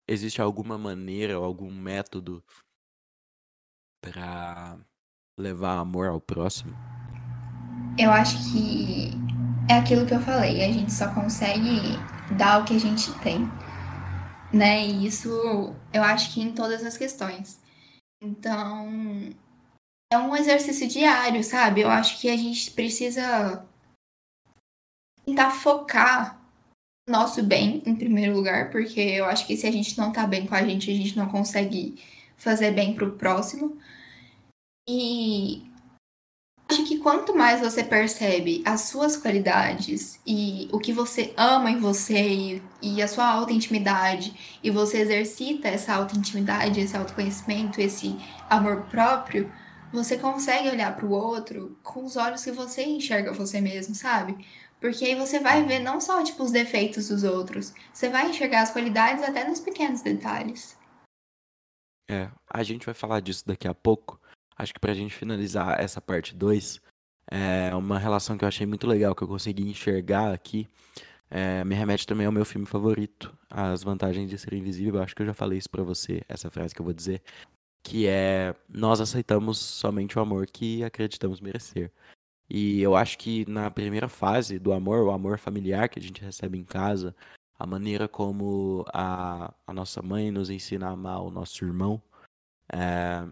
[0.08, 2.42] existe alguma maneira ou algum método
[4.00, 4.78] pra
[5.38, 6.74] levar amor ao próximo?
[7.98, 9.10] Eu acho que
[9.68, 11.80] é aquilo que eu falei, a gente só consegue
[12.36, 13.48] dar o que a gente tem,
[14.52, 14.86] né?
[14.86, 17.60] E isso eu acho que em todas as questões.
[18.22, 19.30] Então,
[20.12, 21.80] é um exercício diário, sabe?
[21.80, 23.64] Eu acho que a gente precisa
[25.24, 26.40] tentar focar
[27.08, 30.26] no nosso bem em primeiro lugar, porque eu acho que se a gente não tá
[30.26, 31.96] bem com a gente, a gente não consegue
[32.36, 33.78] fazer bem pro próximo.
[34.88, 35.69] E
[36.70, 41.80] acho que quanto mais você percebe as suas qualidades e o que você ama em
[41.80, 48.16] você e, e a sua auto-intimidade, e você exercita essa auto-intimidade, esse autoconhecimento, esse
[48.48, 49.52] amor próprio,
[49.92, 54.46] você consegue olhar para o outro com os olhos que você enxerga você mesmo, sabe?
[54.80, 58.62] Porque aí você vai ver não só tipo os defeitos dos outros, você vai enxergar
[58.62, 60.78] as qualidades até nos pequenos detalhes.
[62.08, 64.19] É, a gente vai falar disso daqui a pouco.
[64.60, 66.82] Acho que pra gente finalizar essa parte 2,
[67.30, 70.68] é uma relação que eu achei muito legal, que eu consegui enxergar aqui.
[71.30, 74.96] é, me remete também ao meu filme favorito, As Vantagens de Ser Invisível.
[74.96, 77.22] Eu acho que eu já falei isso pra você, essa frase que eu vou dizer,
[77.82, 81.90] que é nós aceitamos somente o amor que acreditamos merecer.
[82.50, 86.22] E eu acho que na primeira fase do amor, o amor familiar que a gente
[86.22, 87.16] recebe em casa,
[87.58, 92.02] a maneira como a, a nossa mãe nos ensina a amar o nosso irmão,
[92.72, 93.26] é,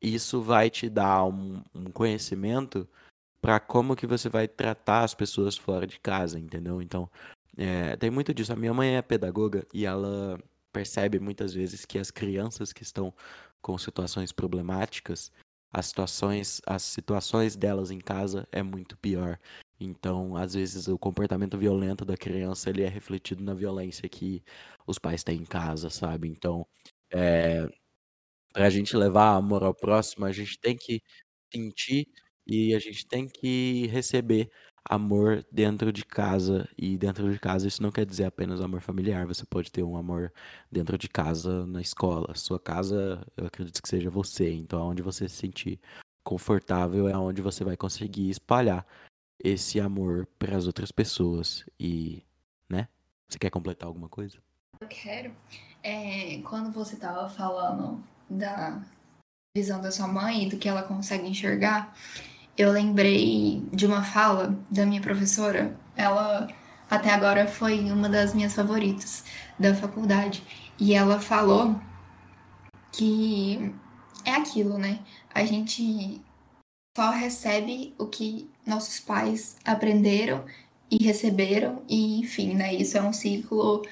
[0.00, 2.88] isso vai te dar um, um conhecimento
[3.40, 6.82] para como que você vai tratar as pessoas fora de casa, entendeu?
[6.82, 7.08] Então,
[7.56, 8.52] é, tem muito disso.
[8.52, 10.38] A minha mãe é pedagoga e ela
[10.72, 13.12] percebe muitas vezes que as crianças que estão
[13.60, 15.32] com situações problemáticas,
[15.72, 19.38] as situações, as situações delas em casa é muito pior.
[19.80, 24.42] Então, às vezes, o comportamento violento da criança ele é refletido na violência que
[24.86, 26.28] os pais têm em casa, sabe?
[26.28, 26.66] Então,
[27.12, 27.68] é,
[28.52, 31.02] para a gente levar amor ao próximo, a gente tem que
[31.52, 32.08] sentir
[32.46, 34.50] e a gente tem que receber
[34.88, 36.68] amor dentro de casa.
[36.76, 39.26] E dentro de casa isso não quer dizer apenas amor familiar.
[39.26, 40.32] Você pode ter um amor
[40.72, 42.34] dentro de casa, na escola.
[42.34, 44.50] Sua casa, eu acredito que seja você.
[44.50, 45.80] Então, onde você se sentir
[46.24, 48.86] confortável é onde você vai conseguir espalhar
[49.42, 51.64] esse amor para as outras pessoas.
[51.78, 52.22] E,
[52.68, 52.88] né?
[53.28, 54.38] Você quer completar alguma coisa?
[54.80, 55.34] Eu quero.
[55.82, 58.80] É, quando você estava falando da
[59.56, 61.94] visão da sua mãe e do que ela consegue enxergar,
[62.56, 65.76] eu lembrei de uma fala da minha professora.
[65.96, 66.48] Ela
[66.90, 69.24] até agora foi uma das minhas favoritas
[69.58, 70.42] da faculdade.
[70.78, 71.80] E ela falou
[72.92, 73.72] que
[74.24, 75.00] é aquilo, né?
[75.34, 76.20] A gente
[76.96, 80.44] só recebe o que nossos pais aprenderam
[80.90, 82.74] e receberam, e enfim, né?
[82.74, 83.86] Isso é um ciclo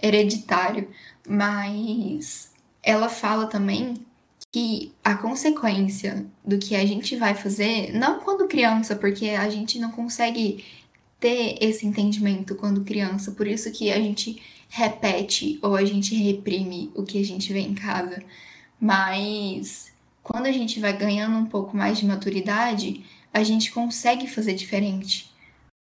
[0.00, 0.88] hereditário.
[1.26, 2.51] Mas
[2.82, 4.04] ela fala também
[4.50, 9.78] que a consequência do que a gente vai fazer, não quando criança, porque a gente
[9.78, 10.64] não consegue
[11.18, 16.90] ter esse entendimento quando criança, por isso que a gente repete ou a gente reprime
[16.94, 18.22] o que a gente vê em casa.
[18.80, 24.54] Mas quando a gente vai ganhando um pouco mais de maturidade, a gente consegue fazer
[24.54, 25.30] diferente.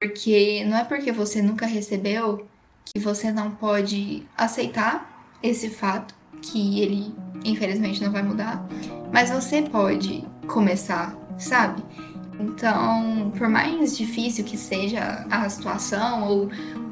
[0.01, 2.47] Porque não é porque você nunca recebeu
[2.84, 6.14] que você não pode aceitar esse fato
[6.51, 8.66] que ele infelizmente não vai mudar,
[9.12, 11.82] mas você pode começar, sabe?
[12.38, 16.51] Então, por mais difícil que seja a situação, ou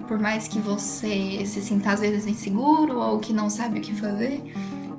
[0.08, 3.94] por mais que você se sinta às vezes inseguro, ou que não sabe o que
[3.94, 4.42] fazer,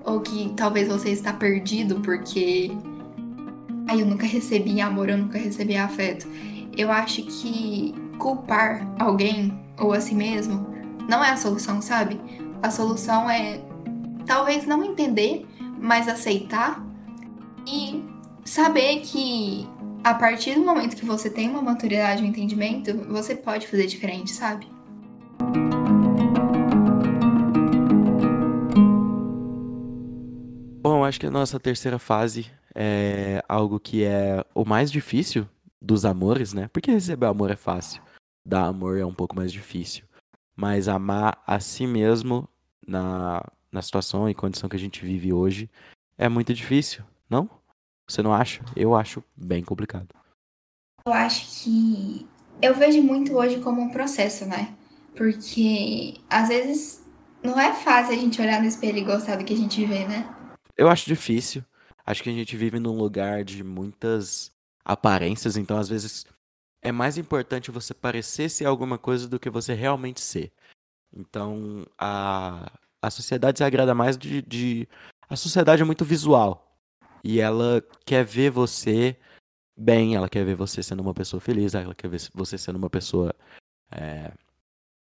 [0.04, 2.72] ou que talvez você está perdido porque
[3.88, 6.28] aí eu nunca recebi amor, eu nunca recebi afeto.
[6.78, 10.68] Eu acho que culpar alguém ou a si mesmo
[11.10, 12.20] não é a solução, sabe?
[12.62, 13.62] A solução é
[14.26, 15.46] talvez não entender,
[15.80, 16.84] mas aceitar
[17.68, 18.04] e
[18.44, 19.68] saber que
[20.04, 24.32] a partir do momento que você tem uma maturidade, um entendimento, você pode fazer diferente,
[24.32, 24.68] sabe?
[30.82, 32.46] Bom, acho que a nossa terceira fase
[32.76, 35.48] é algo que é o mais difícil
[35.82, 36.68] dos amores, né?
[36.72, 38.02] Porque receber amor é fácil,
[38.46, 40.04] dar amor é um pouco mais difícil.
[40.56, 42.48] Mas amar a si mesmo
[42.88, 43.44] na
[43.76, 45.70] na situação e condição que a gente vive hoje,
[46.18, 47.50] é muito difícil, não?
[48.08, 48.64] Você não acha?
[48.74, 50.08] Eu acho bem complicado.
[51.06, 52.26] Eu acho que
[52.62, 54.74] eu vejo muito hoje como um processo, né?
[55.16, 57.06] Porque às vezes
[57.44, 60.08] não é fácil a gente olhar no espelho e gostar do que a gente vê,
[60.08, 60.34] né?
[60.78, 61.64] Eu acho difícil.
[62.06, 64.54] Acho que a gente vive num lugar de muitas
[64.86, 66.26] aparências, então às vezes
[66.82, 70.54] é mais importante você parecer ser alguma coisa do que você realmente ser.
[71.12, 72.72] Então, a,
[73.06, 74.88] a sociedade se agrada mais de, de.
[75.30, 76.76] A sociedade é muito visual.
[77.24, 79.18] E ela quer ver você
[79.76, 82.90] bem, ela quer ver você sendo uma pessoa feliz, ela quer ver você sendo uma
[82.90, 83.34] pessoa
[83.92, 84.32] é,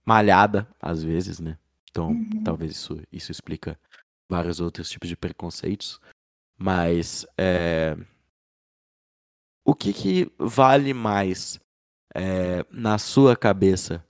[0.05, 1.59] malhada, às vezes, né?
[1.91, 2.45] Então, uhum.
[2.45, 3.79] talvez isso, isso explica
[4.29, 6.01] vários outros tipos de preconceitos.
[6.59, 7.97] Mas é,
[9.65, 11.61] o que, que vale mais
[12.15, 14.05] é, na sua cabeça?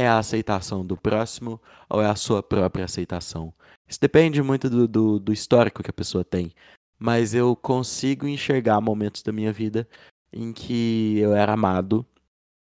[0.00, 3.52] É a aceitação do próximo ou é a sua própria aceitação?
[3.86, 6.54] Isso depende muito do, do, do histórico que a pessoa tem.
[6.98, 9.86] Mas eu consigo enxergar momentos da minha vida
[10.32, 12.06] em que eu era amado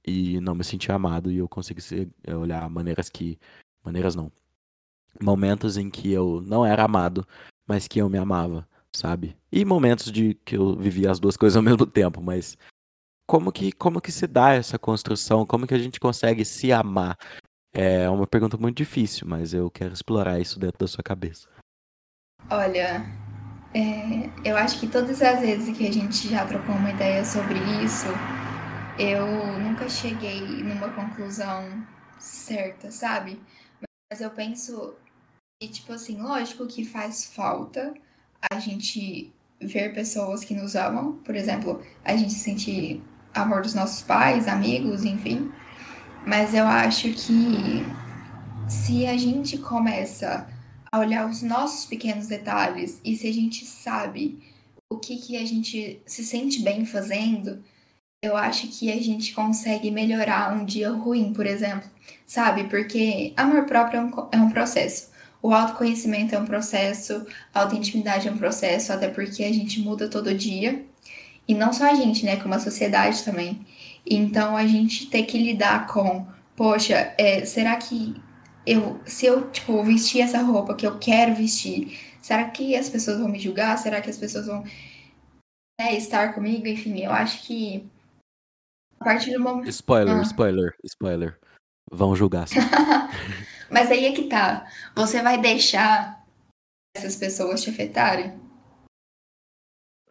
[0.03, 1.79] e não me sentia amado e eu consigo
[2.41, 3.39] olhar maneiras que
[3.85, 4.33] maneiras não
[5.21, 7.27] momentos em que eu não era amado
[7.67, 11.57] mas que eu me amava sabe e momentos de que eu vivia as duas coisas
[11.57, 12.57] ao mesmo tempo mas
[13.31, 15.47] como que, como que se dá essa construção?
[15.47, 17.17] Como que a gente consegue se amar?
[17.73, 21.49] É uma pergunta muito difícil, mas eu quero explorar isso dentro da sua cabeça.
[22.51, 23.07] Olha,
[23.73, 27.61] é, eu acho que todas as vezes que a gente já trocou uma ideia sobre
[27.85, 28.09] isso,
[28.99, 29.25] eu
[29.61, 31.87] nunca cheguei numa conclusão
[32.19, 33.41] certa, sabe?
[34.11, 34.97] Mas eu penso
[35.63, 37.95] que, tipo assim, lógico que faz falta
[38.51, 43.01] a gente ver pessoas que nos amam, por exemplo, a gente sentir
[43.35, 45.51] amor dos nossos pais, amigos, enfim.
[46.27, 47.85] Mas eu acho que
[48.69, 50.47] se a gente começa
[50.93, 54.39] a olhar os nossos pequenos detalhes e se a gente sabe
[54.93, 57.63] o que, que a gente se sente bem fazendo,
[58.23, 61.89] eu acho que a gente consegue melhorar um dia ruim, por exemplo,
[62.27, 62.65] sabe?
[62.65, 65.11] Porque amor próprio é um, é um processo.
[65.43, 70.09] O autoconhecimento é um processo, a autointimidade é um processo, até porque a gente muda
[70.09, 70.85] todo dia.
[71.51, 72.37] E não só a gente, né?
[72.41, 73.67] Como a sociedade também.
[74.07, 76.25] Então a gente tem que lidar com,
[76.55, 78.15] poxa, é, será que
[78.65, 83.19] eu, se eu, tipo, vestir essa roupa que eu quero vestir, será que as pessoas
[83.19, 83.77] vão me julgar?
[83.79, 84.63] Será que as pessoas vão
[85.81, 86.69] né, estar comigo?
[86.69, 87.85] Enfim, eu acho que
[89.01, 89.69] A partir do momento.
[89.71, 90.23] Spoiler, Ah.
[90.23, 91.37] spoiler, spoiler.
[91.91, 92.47] Vão julgar.
[93.69, 94.71] Mas aí é que tá.
[94.95, 96.25] Você vai deixar
[96.97, 98.39] essas pessoas te afetarem?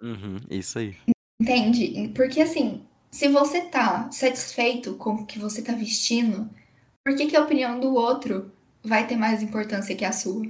[0.02, 0.98] Uhum, isso aí.
[1.40, 2.10] Entende?
[2.16, 6.50] Porque assim, se você tá satisfeito com o que você tá vestindo,
[7.04, 8.52] por que, que a opinião do outro
[8.84, 10.46] vai ter mais importância que a sua?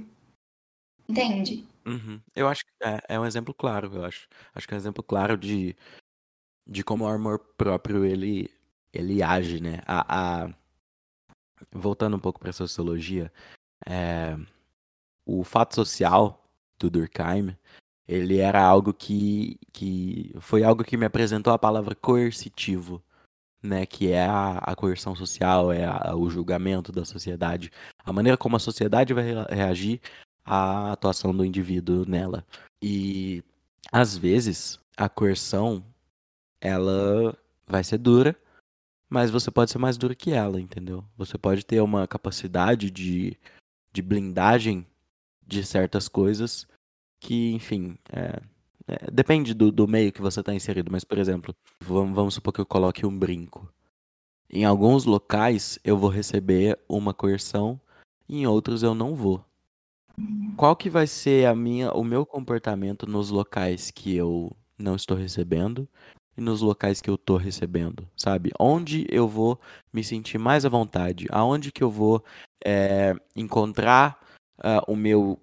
[1.08, 1.66] Entende?
[1.86, 2.20] Uhum.
[2.36, 4.28] Eu acho que é, é um exemplo claro, eu acho.
[4.54, 5.74] Acho que é um exemplo claro de,
[6.66, 8.50] de como o amor próprio ele,
[8.92, 9.82] ele age, né?
[9.86, 10.54] A, a-
[11.72, 13.30] Voltando um pouco para sociologia,
[13.86, 14.36] é,
[15.26, 16.44] o fato social
[16.78, 17.56] do Durkheim,
[18.10, 23.00] ele era algo que, que foi algo que me apresentou a palavra coercitivo,
[23.62, 23.86] né?
[23.86, 27.70] Que é a, a coerção social, é a- o julgamento da sociedade,
[28.04, 30.00] a maneira como a sociedade vai rea- reagir
[30.44, 32.44] à atuação do indivíduo nela.
[32.82, 33.44] E
[33.92, 35.84] às vezes a coerção
[36.60, 37.36] ela
[37.66, 38.36] vai ser dura,
[39.08, 41.04] mas você pode ser mais duro que ela, entendeu?
[41.16, 43.36] Você pode ter uma capacidade de,
[43.92, 44.84] de blindagem
[45.46, 46.66] de certas coisas
[47.20, 48.40] que, enfim, é,
[48.88, 50.90] é, depende do, do meio que você está inserido.
[50.90, 53.72] Mas, por exemplo, vamos, vamos supor que eu coloque um brinco.
[54.52, 57.80] Em alguns locais eu vou receber uma coerção,
[58.28, 59.44] em outros eu não vou.
[60.56, 65.16] Qual que vai ser a minha, o meu comportamento nos locais que eu não estou
[65.16, 65.88] recebendo
[66.36, 68.50] e nos locais que eu tô recebendo, sabe?
[68.58, 69.58] Onde eu vou
[69.92, 71.26] me sentir mais à vontade?
[71.30, 72.24] Aonde que eu vou
[72.64, 74.18] é, encontrar
[74.58, 75.40] ah, o meu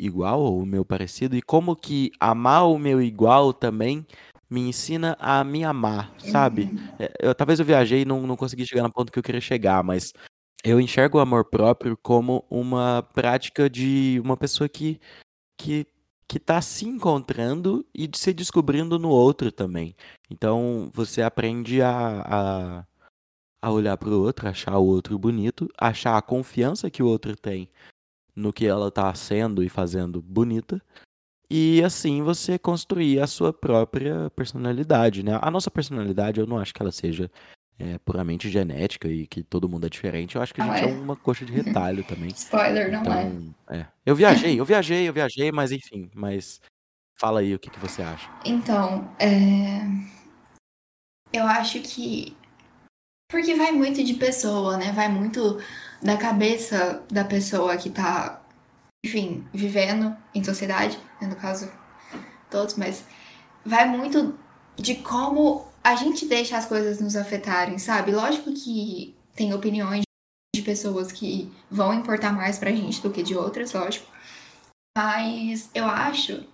[0.00, 1.36] igual ou o meu parecido?
[1.36, 4.06] E como que amar o meu igual também
[4.48, 6.68] me ensina a me amar, sabe?
[6.98, 9.40] É, eu, talvez eu viajei e não, não consegui chegar no ponto que eu queria
[9.40, 10.12] chegar, mas
[10.64, 15.00] eu enxergo o amor próprio como uma prática de uma pessoa que,
[15.56, 15.86] que,
[16.26, 19.94] que tá se encontrando e se descobrindo no outro também.
[20.28, 22.86] Então você aprende a, a,
[23.62, 27.36] a olhar para o outro, achar o outro bonito, achar a confiança que o outro
[27.36, 27.68] tem
[28.40, 30.82] no que ela tá sendo e fazendo bonita.
[31.48, 35.38] E assim você construir a sua própria personalidade, né?
[35.42, 37.30] A nossa personalidade, eu não acho que ela seja
[37.80, 40.36] é, puramente genética e que todo mundo é diferente.
[40.36, 40.94] Eu acho que a Não gente é é.
[40.94, 42.28] uma coxa de retalho também.
[42.36, 43.24] Spoiler, não é.
[43.24, 43.86] Então, é.
[44.04, 46.60] Eu viajei, eu viajei, eu viajei, mas enfim, mas
[47.18, 48.30] fala aí o que, que você acha.
[48.44, 49.80] Então, é...
[51.32, 52.36] eu acho que.
[53.28, 54.92] Porque vai muito de pessoa, né?
[54.92, 55.58] Vai muito
[56.02, 58.42] da cabeça da pessoa que tá,
[59.04, 61.28] enfim, vivendo em sociedade, né?
[61.28, 61.70] no caso,
[62.50, 63.04] todos, mas
[63.64, 64.38] vai muito
[64.76, 68.12] de como a gente deixa as coisas nos afetarem, sabe?
[68.12, 70.02] Lógico que tem opiniões
[70.54, 74.06] de pessoas que vão importar mais pra gente do que de outras, lógico.
[74.96, 76.44] Mas eu acho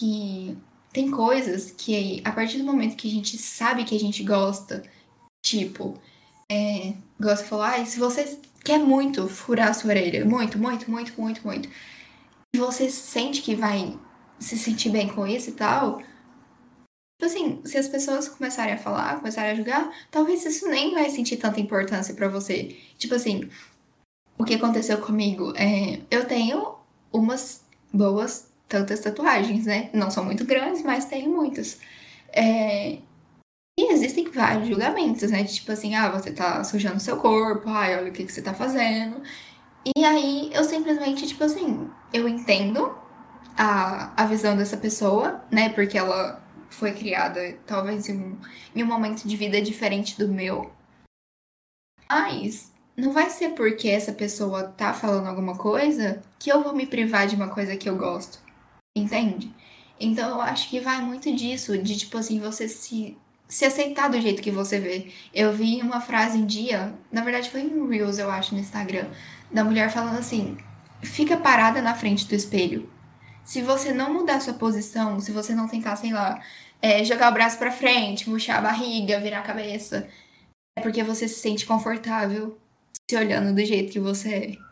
[0.00, 0.56] que
[0.92, 4.82] tem coisas que a partir do momento que a gente sabe que a gente gosta,
[5.44, 6.00] tipo,
[6.50, 10.90] é, gosta de falar, "Ai, se você quer muito furar a sua orelha, muito, muito,
[10.90, 11.68] muito, muito, muito,
[12.52, 13.96] e você sente que vai
[14.40, 19.18] se sentir bem com isso e tal, tipo assim, se as pessoas começarem a falar,
[19.18, 22.76] começarem a julgar, talvez isso nem vai sentir tanta importância pra você.
[22.98, 23.48] Tipo assim,
[24.36, 26.74] o que aconteceu comigo é, eu tenho
[27.12, 29.90] umas boas tantas tatuagens, né?
[29.92, 31.78] Não são muito grandes, mas tenho muitas.
[32.32, 32.98] É,
[33.78, 35.44] E existem vários julgamentos, né?
[35.44, 38.54] Tipo assim, ah, você tá sujando seu corpo, ai, olha o que, que você tá
[38.54, 39.22] fazendo.
[39.96, 42.96] E aí eu simplesmente, tipo assim, eu entendo
[43.56, 45.68] a, a visão dessa pessoa, né?
[45.68, 48.38] Porque ela foi criada talvez em um,
[48.74, 50.72] em um momento de vida diferente do meu.
[52.08, 56.86] Mas não vai ser porque essa pessoa tá falando alguma coisa que eu vou me
[56.86, 58.40] privar de uma coisa que eu gosto.
[58.96, 59.54] Entende?
[60.00, 63.16] Então eu acho que vai muito disso, de tipo assim, você se,
[63.48, 65.12] se aceitar do jeito que você vê.
[65.32, 69.06] Eu vi uma frase um dia, na verdade foi em Reels, eu acho, no Instagram,
[69.50, 70.56] da mulher falando assim:
[71.02, 72.90] fica parada na frente do espelho.
[73.44, 76.42] Se você não mudar sua posição, se você não tentar, sei lá,
[76.82, 80.08] é, jogar o braço pra frente, murchar a barriga, virar a cabeça,
[80.76, 82.58] é porque você se sente confortável
[83.08, 84.66] se olhando do jeito que você é.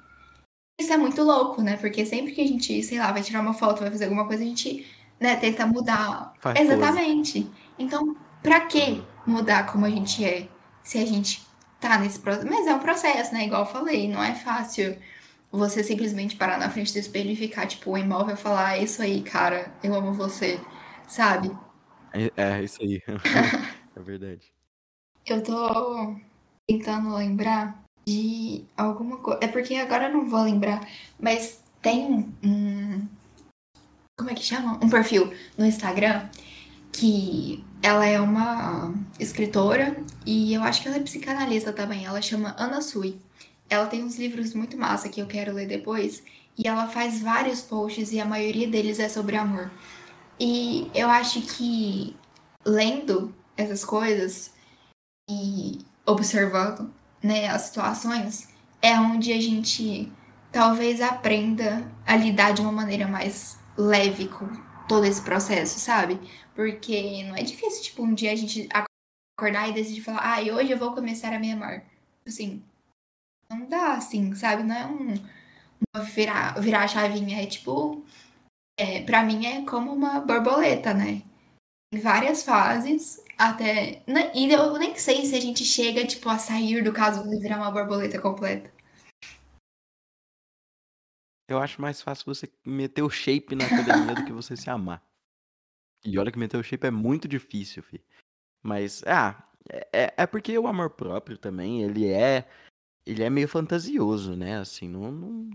[0.80, 1.76] Isso é muito louco, né?
[1.76, 4.42] Porque sempre que a gente, sei lá, vai tirar uma foto, vai fazer alguma coisa,
[4.42, 4.84] a gente,
[5.20, 6.32] né, tenta mudar.
[6.40, 6.58] Faz.
[6.58, 7.48] Exatamente.
[7.78, 10.46] Então, pra que mudar como a gente é
[10.82, 11.42] se a gente
[11.80, 12.46] tá nesse processo?
[12.46, 13.46] Mas é um processo, né?
[13.46, 14.96] Igual eu falei, não é fácil
[15.50, 19.00] você simplesmente parar na frente do espelho e ficar, tipo, imóvel e falar, é isso
[19.00, 20.60] aí, cara, eu amo você,
[21.08, 21.50] sabe?
[22.12, 23.00] É, é isso aí.
[23.96, 24.52] é verdade.
[25.26, 26.14] Eu tô
[26.68, 29.40] tentando lembrar de alguma coisa.
[29.42, 30.86] É porque agora eu não vou lembrar,
[31.18, 33.08] mas tem um-
[34.18, 34.78] Como é que chama?
[34.84, 36.28] Um perfil no Instagram
[36.92, 42.06] que ela é uma escritora e eu acho que ela é psicanalista também.
[42.06, 43.20] Ela chama Ana Sui.
[43.68, 46.22] Ela tem uns livros muito massa que eu quero ler depois.
[46.56, 49.70] E ela faz vários posts e a maioria deles é sobre amor.
[50.40, 52.16] E eu acho que
[52.64, 54.54] lendo essas coisas
[55.28, 56.90] e observando
[57.22, 58.48] né, as situações
[58.80, 60.10] é onde a gente
[60.50, 64.48] talvez aprenda a lidar de uma maneira mais leve com
[64.88, 66.20] todo esse processo, sabe?
[66.54, 68.68] Porque não é difícil, tipo, um dia a gente
[69.38, 71.84] acordar e decidir falar, ah, hoje eu vou começar a me amar.
[72.26, 72.62] Assim,
[73.50, 74.62] não dá assim, sabe?
[74.62, 75.14] Não é um
[76.14, 78.04] virar, virar a chavinha, é tipo,
[78.78, 81.22] é, para mim é como uma borboleta, né?
[81.94, 84.02] Em várias fases, até.
[84.34, 87.58] E eu nem sei se a gente chega, tipo, a sair do caso de virar
[87.58, 88.73] uma borboleta completa.
[91.48, 95.02] Eu acho mais fácil você meter o shape na academia do que você se amar.
[96.04, 98.02] E olha que meter o shape é muito difícil, fi.
[98.62, 102.48] Mas, ah, é, é, é porque o amor próprio também, ele é.
[103.06, 104.58] Ele é meio fantasioso, né?
[104.58, 105.50] Assim, não, não,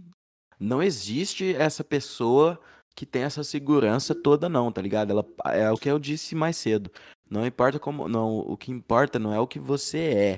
[0.60, 2.62] não existe essa pessoa
[2.96, 5.12] que tem essa segurança toda, não, tá ligado?
[5.12, 5.26] Ela,
[5.56, 6.92] é o que eu disse mais cedo.
[7.30, 8.08] Não importa como.
[8.08, 10.36] Não, o que importa não é o que você é.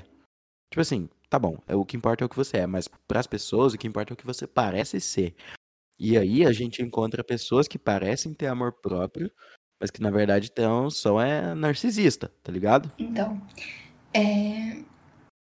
[0.70, 3.22] Tipo assim, tá bom, é o que importa é o que você é, mas para
[3.22, 5.34] as pessoas o que importa é o que você parece ser.
[5.98, 9.32] E aí a gente encontra pessoas que parecem ter amor próprio,
[9.80, 12.92] mas que na verdade estão só é narcisista, tá ligado?
[13.00, 13.42] Então,
[14.14, 14.84] é...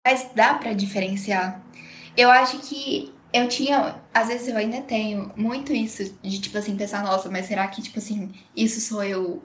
[0.05, 1.63] mas dá para diferenciar.
[2.17, 6.75] Eu acho que eu tinha, às vezes eu ainda tenho muito isso de tipo assim
[6.75, 9.41] pensar, nossa, mas será que tipo assim, isso sou eu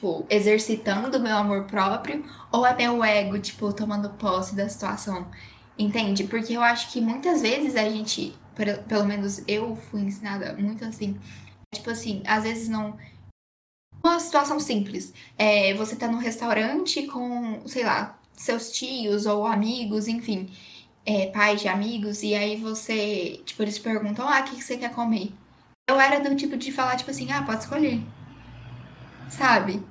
[0.00, 5.30] tipo, exercitando meu amor próprio ou é meu ego, tipo, tomando posse da situação?
[5.78, 6.24] Entende?
[6.24, 8.34] Porque eu acho que muitas vezes a gente,
[8.88, 11.18] pelo menos eu fui ensinada muito assim,
[11.74, 12.96] tipo assim, às vezes não.
[14.02, 15.12] Uma situação simples.
[15.36, 20.50] É, você tá num restaurante com, sei lá, seus tios ou amigos, enfim,
[21.04, 24.92] é, pais de amigos, e aí você, tipo, eles perguntam, ah, o que você quer
[24.94, 25.30] comer?
[25.88, 28.00] Eu era do tipo de falar, tipo assim, ah, pode escolher
[29.30, 29.82] sabe?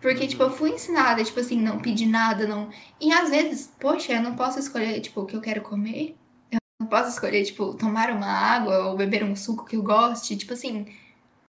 [0.00, 2.70] Porque, tipo, eu fui ensinada, tipo assim, não pedir nada, não.
[3.00, 6.14] E às vezes, poxa, eu não posso escolher, tipo, o que eu quero comer.
[6.52, 10.36] Eu não posso escolher, tipo, tomar uma água ou beber um suco que eu goste.
[10.36, 10.86] Tipo assim,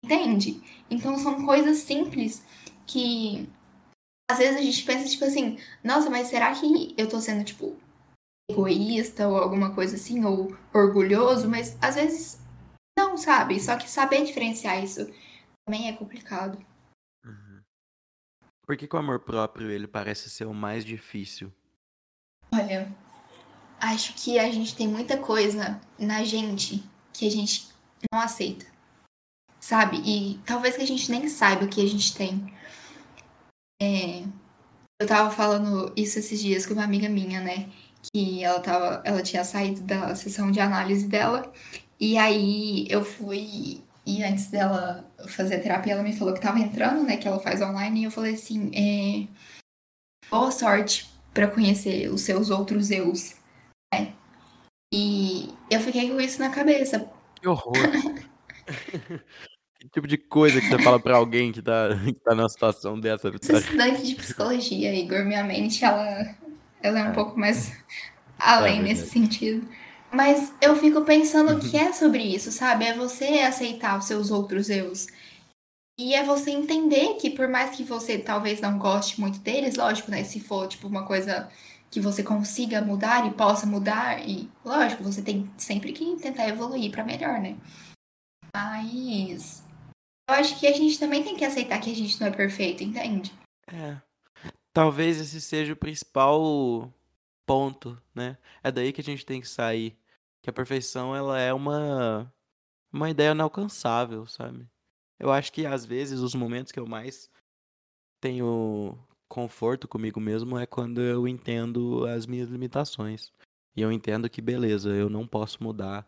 [0.03, 0.61] entende?
[0.89, 2.45] Então são coisas simples
[2.85, 3.49] que
[4.29, 7.75] às vezes a gente pensa, tipo assim, nossa, mas será que eu tô sendo, tipo,
[8.49, 11.49] egoísta ou alguma coisa assim, ou orgulhoso?
[11.49, 12.39] Mas às vezes
[12.97, 13.59] não, sabe?
[13.59, 15.09] Só que saber diferenciar isso
[15.65, 16.57] também é complicado.
[18.65, 21.53] Por que, que o amor próprio ele parece ser o mais difícil?
[22.51, 22.91] Olha,
[23.79, 27.69] acho que a gente tem muita coisa na gente que a gente
[28.11, 28.65] não aceita,
[29.59, 29.97] sabe?
[29.97, 32.53] E talvez que a gente nem saiba o que a gente tem.
[33.81, 34.23] É,
[34.99, 37.69] eu tava falando isso esses dias com uma amiga minha, né?
[38.11, 41.51] Que ela, tava, ela tinha saído da sessão de análise dela.
[41.99, 46.59] E aí eu fui e antes dela fazer a terapia, ela me falou que tava
[46.59, 47.17] entrando, né?
[47.17, 48.01] Que ela faz online.
[48.01, 49.27] E eu falei assim: é...
[50.29, 53.35] boa sorte para conhecer os seus outros eus.
[53.93, 54.13] Né?
[54.93, 57.11] E eu fiquei com isso na cabeça.
[57.35, 57.73] Que horror!
[59.79, 62.99] que tipo de coisa que você fala para alguém que tá, que tá numa situação
[62.99, 63.29] dessa?
[63.29, 65.25] Estudante de psicologia, Igor.
[65.25, 66.35] Minha mente, ela,
[66.81, 67.13] ela é um é.
[67.13, 67.75] pouco mais
[68.37, 69.67] além é nesse sentido.
[70.15, 72.85] Mas eu fico pensando que é sobre isso, sabe?
[72.85, 75.07] É você aceitar os seus outros eus.
[75.99, 80.09] E é você entender que por mais que você talvez não goste muito deles, lógico,
[80.09, 80.23] né?
[80.23, 81.51] Se for tipo uma coisa
[81.91, 86.91] que você consiga mudar e possa mudar, e lógico, você tem sempre que tentar evoluir
[86.91, 87.57] para melhor, né?
[88.55, 89.65] Mas
[90.29, 92.83] eu acho que a gente também tem que aceitar que a gente não é perfeito,
[92.83, 93.33] entende?
[93.67, 93.97] É.
[94.73, 96.89] Talvez esse seja o principal
[97.45, 98.37] ponto, né?
[98.63, 99.97] É daí que a gente tem que sair
[100.45, 102.31] que a perfeição ela é uma
[102.93, 104.69] uma ideia inalcançável, sabe?
[105.19, 107.31] Eu acho que às vezes os momentos que eu mais
[108.21, 108.95] tenho
[109.27, 113.33] conforto comigo mesmo é quando eu entendo as minhas limitações.
[113.75, 116.07] E eu entendo que beleza, eu não posso mudar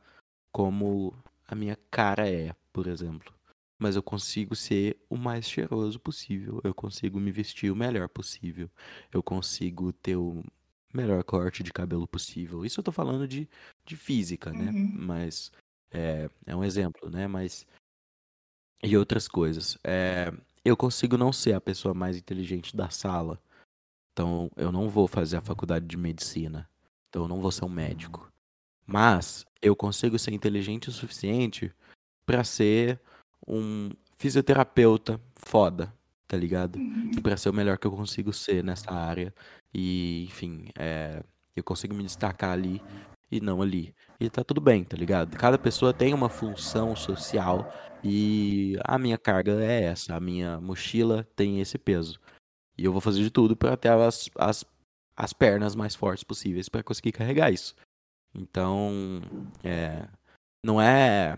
[0.51, 1.15] como
[1.47, 3.33] a minha cara é, por exemplo.
[3.79, 6.61] Mas eu consigo ser o mais cheiroso possível.
[6.63, 8.69] Eu consigo me vestir o melhor possível.
[9.11, 10.43] Eu consigo ter o
[10.93, 12.65] melhor corte de cabelo possível.
[12.65, 13.47] Isso eu tô falando de,
[13.85, 14.71] de física, né?
[14.71, 14.95] Uhum.
[14.97, 15.51] Mas
[15.91, 17.27] é, é um exemplo, né?
[17.27, 17.65] Mas.
[18.83, 19.77] E outras coisas.
[19.83, 20.31] É,
[20.63, 23.41] eu consigo não ser a pessoa mais inteligente da sala.
[24.13, 26.69] Então, eu não vou fazer a faculdade de medicina.
[27.09, 28.31] Então, eu não vou ser um médico.
[28.85, 31.73] Mas, eu consigo ser inteligente o suficiente
[32.25, 32.99] para ser
[33.47, 35.93] um fisioterapeuta foda.
[36.27, 36.77] Tá ligado?
[36.79, 39.33] E pra ser o melhor que eu consigo ser nessa área.
[39.73, 41.23] E, enfim, é,
[41.55, 42.81] eu consigo me destacar ali
[43.31, 43.93] e não ali.
[44.19, 45.37] E tá tudo bem, tá ligado?
[45.37, 47.71] Cada pessoa tem uma função social
[48.03, 52.19] e a minha carga é essa, a minha mochila tem esse peso.
[52.77, 54.65] E eu vou fazer de tudo para ter as, as,
[55.15, 57.75] as pernas mais fortes possíveis para conseguir carregar isso.
[58.35, 59.21] Então,
[59.63, 60.07] é,
[60.63, 61.37] não é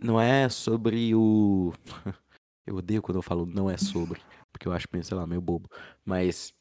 [0.00, 1.72] não é sobre o
[2.66, 4.20] eu odeio quando eu falo não é sobre,
[4.52, 5.68] porque eu acho, sei lá, meio bobo,
[6.04, 6.52] mas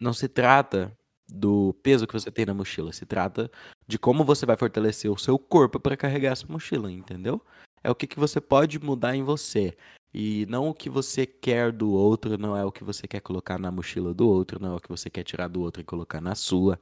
[0.00, 0.96] não se trata
[1.28, 3.50] do peso que você tem na mochila, se trata
[3.86, 7.40] de como você vai fortalecer o seu corpo para carregar essa mochila, entendeu?
[7.82, 9.76] É o que, que você pode mudar em você.
[10.14, 13.58] E não o que você quer do outro, não é o que você quer colocar
[13.58, 16.20] na mochila do outro, não é o que você quer tirar do outro e colocar
[16.20, 16.80] na sua.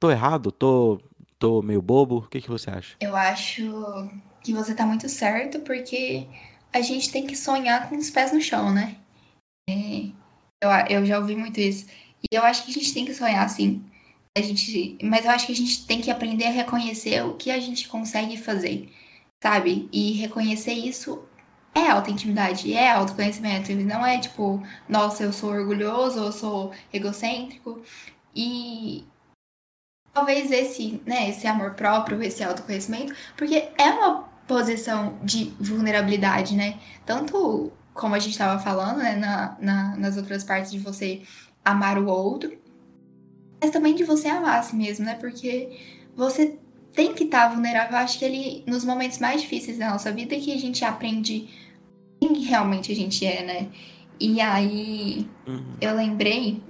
[0.00, 0.50] Tô errado?
[0.50, 1.00] Tô,
[1.38, 2.18] tô meio bobo?
[2.18, 2.96] O que, que você acha?
[3.00, 4.10] Eu acho
[4.42, 6.28] que você tá muito certo, porque
[6.72, 8.96] a gente tem que sonhar com os pés no chão, né?
[9.68, 10.10] É,
[10.62, 11.86] eu, eu já ouvi muito isso.
[12.30, 13.84] E eu acho que a gente tem que sonhar assim.
[14.36, 17.50] A gente, mas eu acho que a gente tem que aprender a reconhecer o que
[17.50, 18.92] a gente consegue fazer,
[19.42, 19.88] sabe?
[19.92, 21.24] E reconhecer isso
[21.74, 23.72] é alta intimidade, é autoconhecimento.
[23.72, 27.82] E não é tipo, nossa, eu sou orgulhoso, eu sou egocêntrico.
[28.34, 29.06] E
[30.12, 36.78] talvez esse, né, esse amor próprio, esse autoconhecimento, porque é uma posição de vulnerabilidade, né?
[37.04, 41.22] Tanto como a gente estava falando, né, na, na, nas outras partes de você
[41.64, 42.56] amar o outro,
[43.60, 45.14] mas também de você amar a si mesmo, né?
[45.14, 45.76] Porque
[46.14, 46.58] você
[46.92, 47.96] tem que estar tá vulnerável.
[47.96, 51.48] Acho que ele, nos momentos mais difíceis da nossa vida, é que a gente aprende
[52.20, 53.68] quem realmente a gente é, né?
[54.18, 55.74] E aí uhum.
[55.80, 56.62] eu lembrei,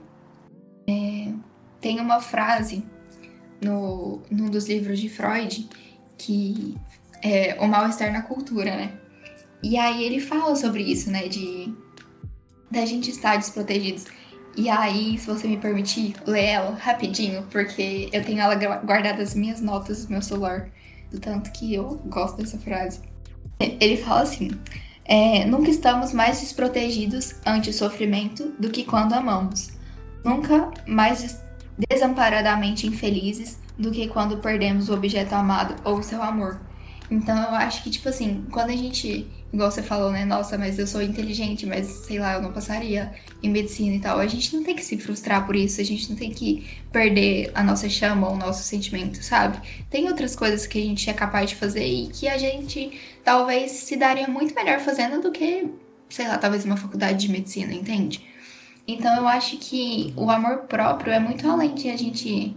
[0.89, 1.33] é,
[1.81, 2.85] tem uma frase
[3.61, 5.69] no, num dos livros de Freud
[6.19, 6.77] que
[7.23, 8.93] é o mal-estar na cultura, né?
[9.63, 11.29] E aí ele fala sobre isso, né?
[11.29, 11.75] De
[12.71, 14.07] da gente estar desprotegidos.
[14.57, 19.35] E aí, se você me permitir, ler ela rapidinho, porque eu tenho ela guardada as
[19.35, 20.71] minhas notas no meu celular,
[21.11, 23.01] do tanto que eu gosto dessa frase.
[23.61, 24.51] Ele fala assim:
[25.05, 29.71] é, Nunca estamos mais desprotegidos ante o sofrimento do que quando amamos.
[30.25, 31.41] Nunca mais
[31.91, 36.61] desamparadamente infelizes do que quando perdemos o objeto amado ou seu amor.
[37.11, 40.25] Então eu acho que, tipo assim, quando a gente igual você falou, né?
[40.25, 44.19] Nossa, mas eu sou inteligente, mas sei lá, eu não passaria em medicina e tal.
[44.19, 47.51] A gente não tem que se frustrar por isso, a gente não tem que perder
[47.55, 49.59] a nossa chama o nosso sentimento, sabe?
[49.89, 52.93] Tem outras coisas que a gente é capaz de fazer e que a gente
[53.25, 55.69] talvez se daria muito melhor fazendo do que,
[56.09, 58.23] sei lá, talvez uma faculdade de medicina, entende?
[58.87, 62.55] Então eu acho que o amor próprio é muito além de a gente,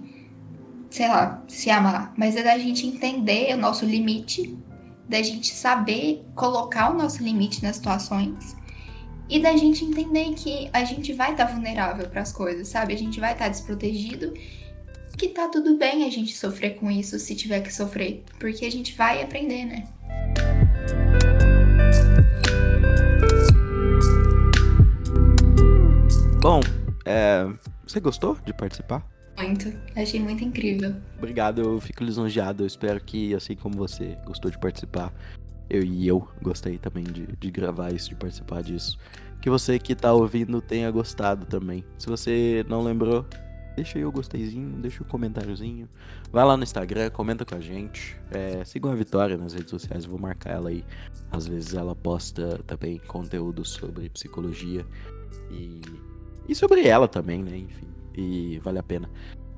[0.90, 4.58] sei lá, se amar, mas é da gente entender o nosso limite
[5.10, 8.56] da gente saber colocar o nosso limite nas situações
[9.28, 12.94] e da gente entender que a gente vai estar tá vulnerável para as coisas, sabe?
[12.94, 14.32] A gente vai estar tá desprotegido,
[15.18, 18.72] que tá tudo bem a gente sofrer com isso se tiver que sofrer, porque a
[18.72, 19.88] gente vai aprender, né?
[26.40, 26.62] Bom,
[27.04, 27.48] é,
[27.86, 29.04] você gostou de participar?
[29.40, 29.74] Muito.
[29.96, 30.94] Achei muito incrível.
[31.18, 32.64] Obrigado, eu fico lisonjeado.
[32.64, 35.14] Eu espero que, assim como você gostou de participar,
[35.70, 39.00] eu e eu gostei também de, de gravar isso, de participar disso.
[39.42, 41.86] Que você que tá ouvindo tenha gostado também.
[41.98, 43.26] Se você não lembrou,
[43.78, 45.88] deixa aí o gosteizinho, deixa o comentáriozinho.
[46.34, 48.18] Vai lá no Instagram, comenta com a gente.
[48.32, 50.84] É, sigam a Vitória nas redes sociais, vou marcar ela aí.
[51.32, 54.86] Às vezes ela posta também conteúdo sobre psicologia
[55.50, 55.80] e,
[56.50, 57.56] e sobre ela também, né?
[57.56, 57.89] Enfim
[58.20, 59.10] e vale a pena.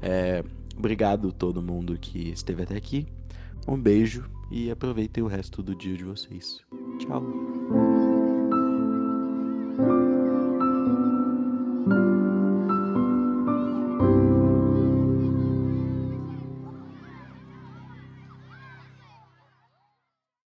[0.02, 0.44] É,
[0.78, 3.08] obrigado todo mundo que esteve até aqui.
[3.68, 6.62] Um beijo e aproveitem o resto do dia de vocês.
[7.00, 7.91] Tchau.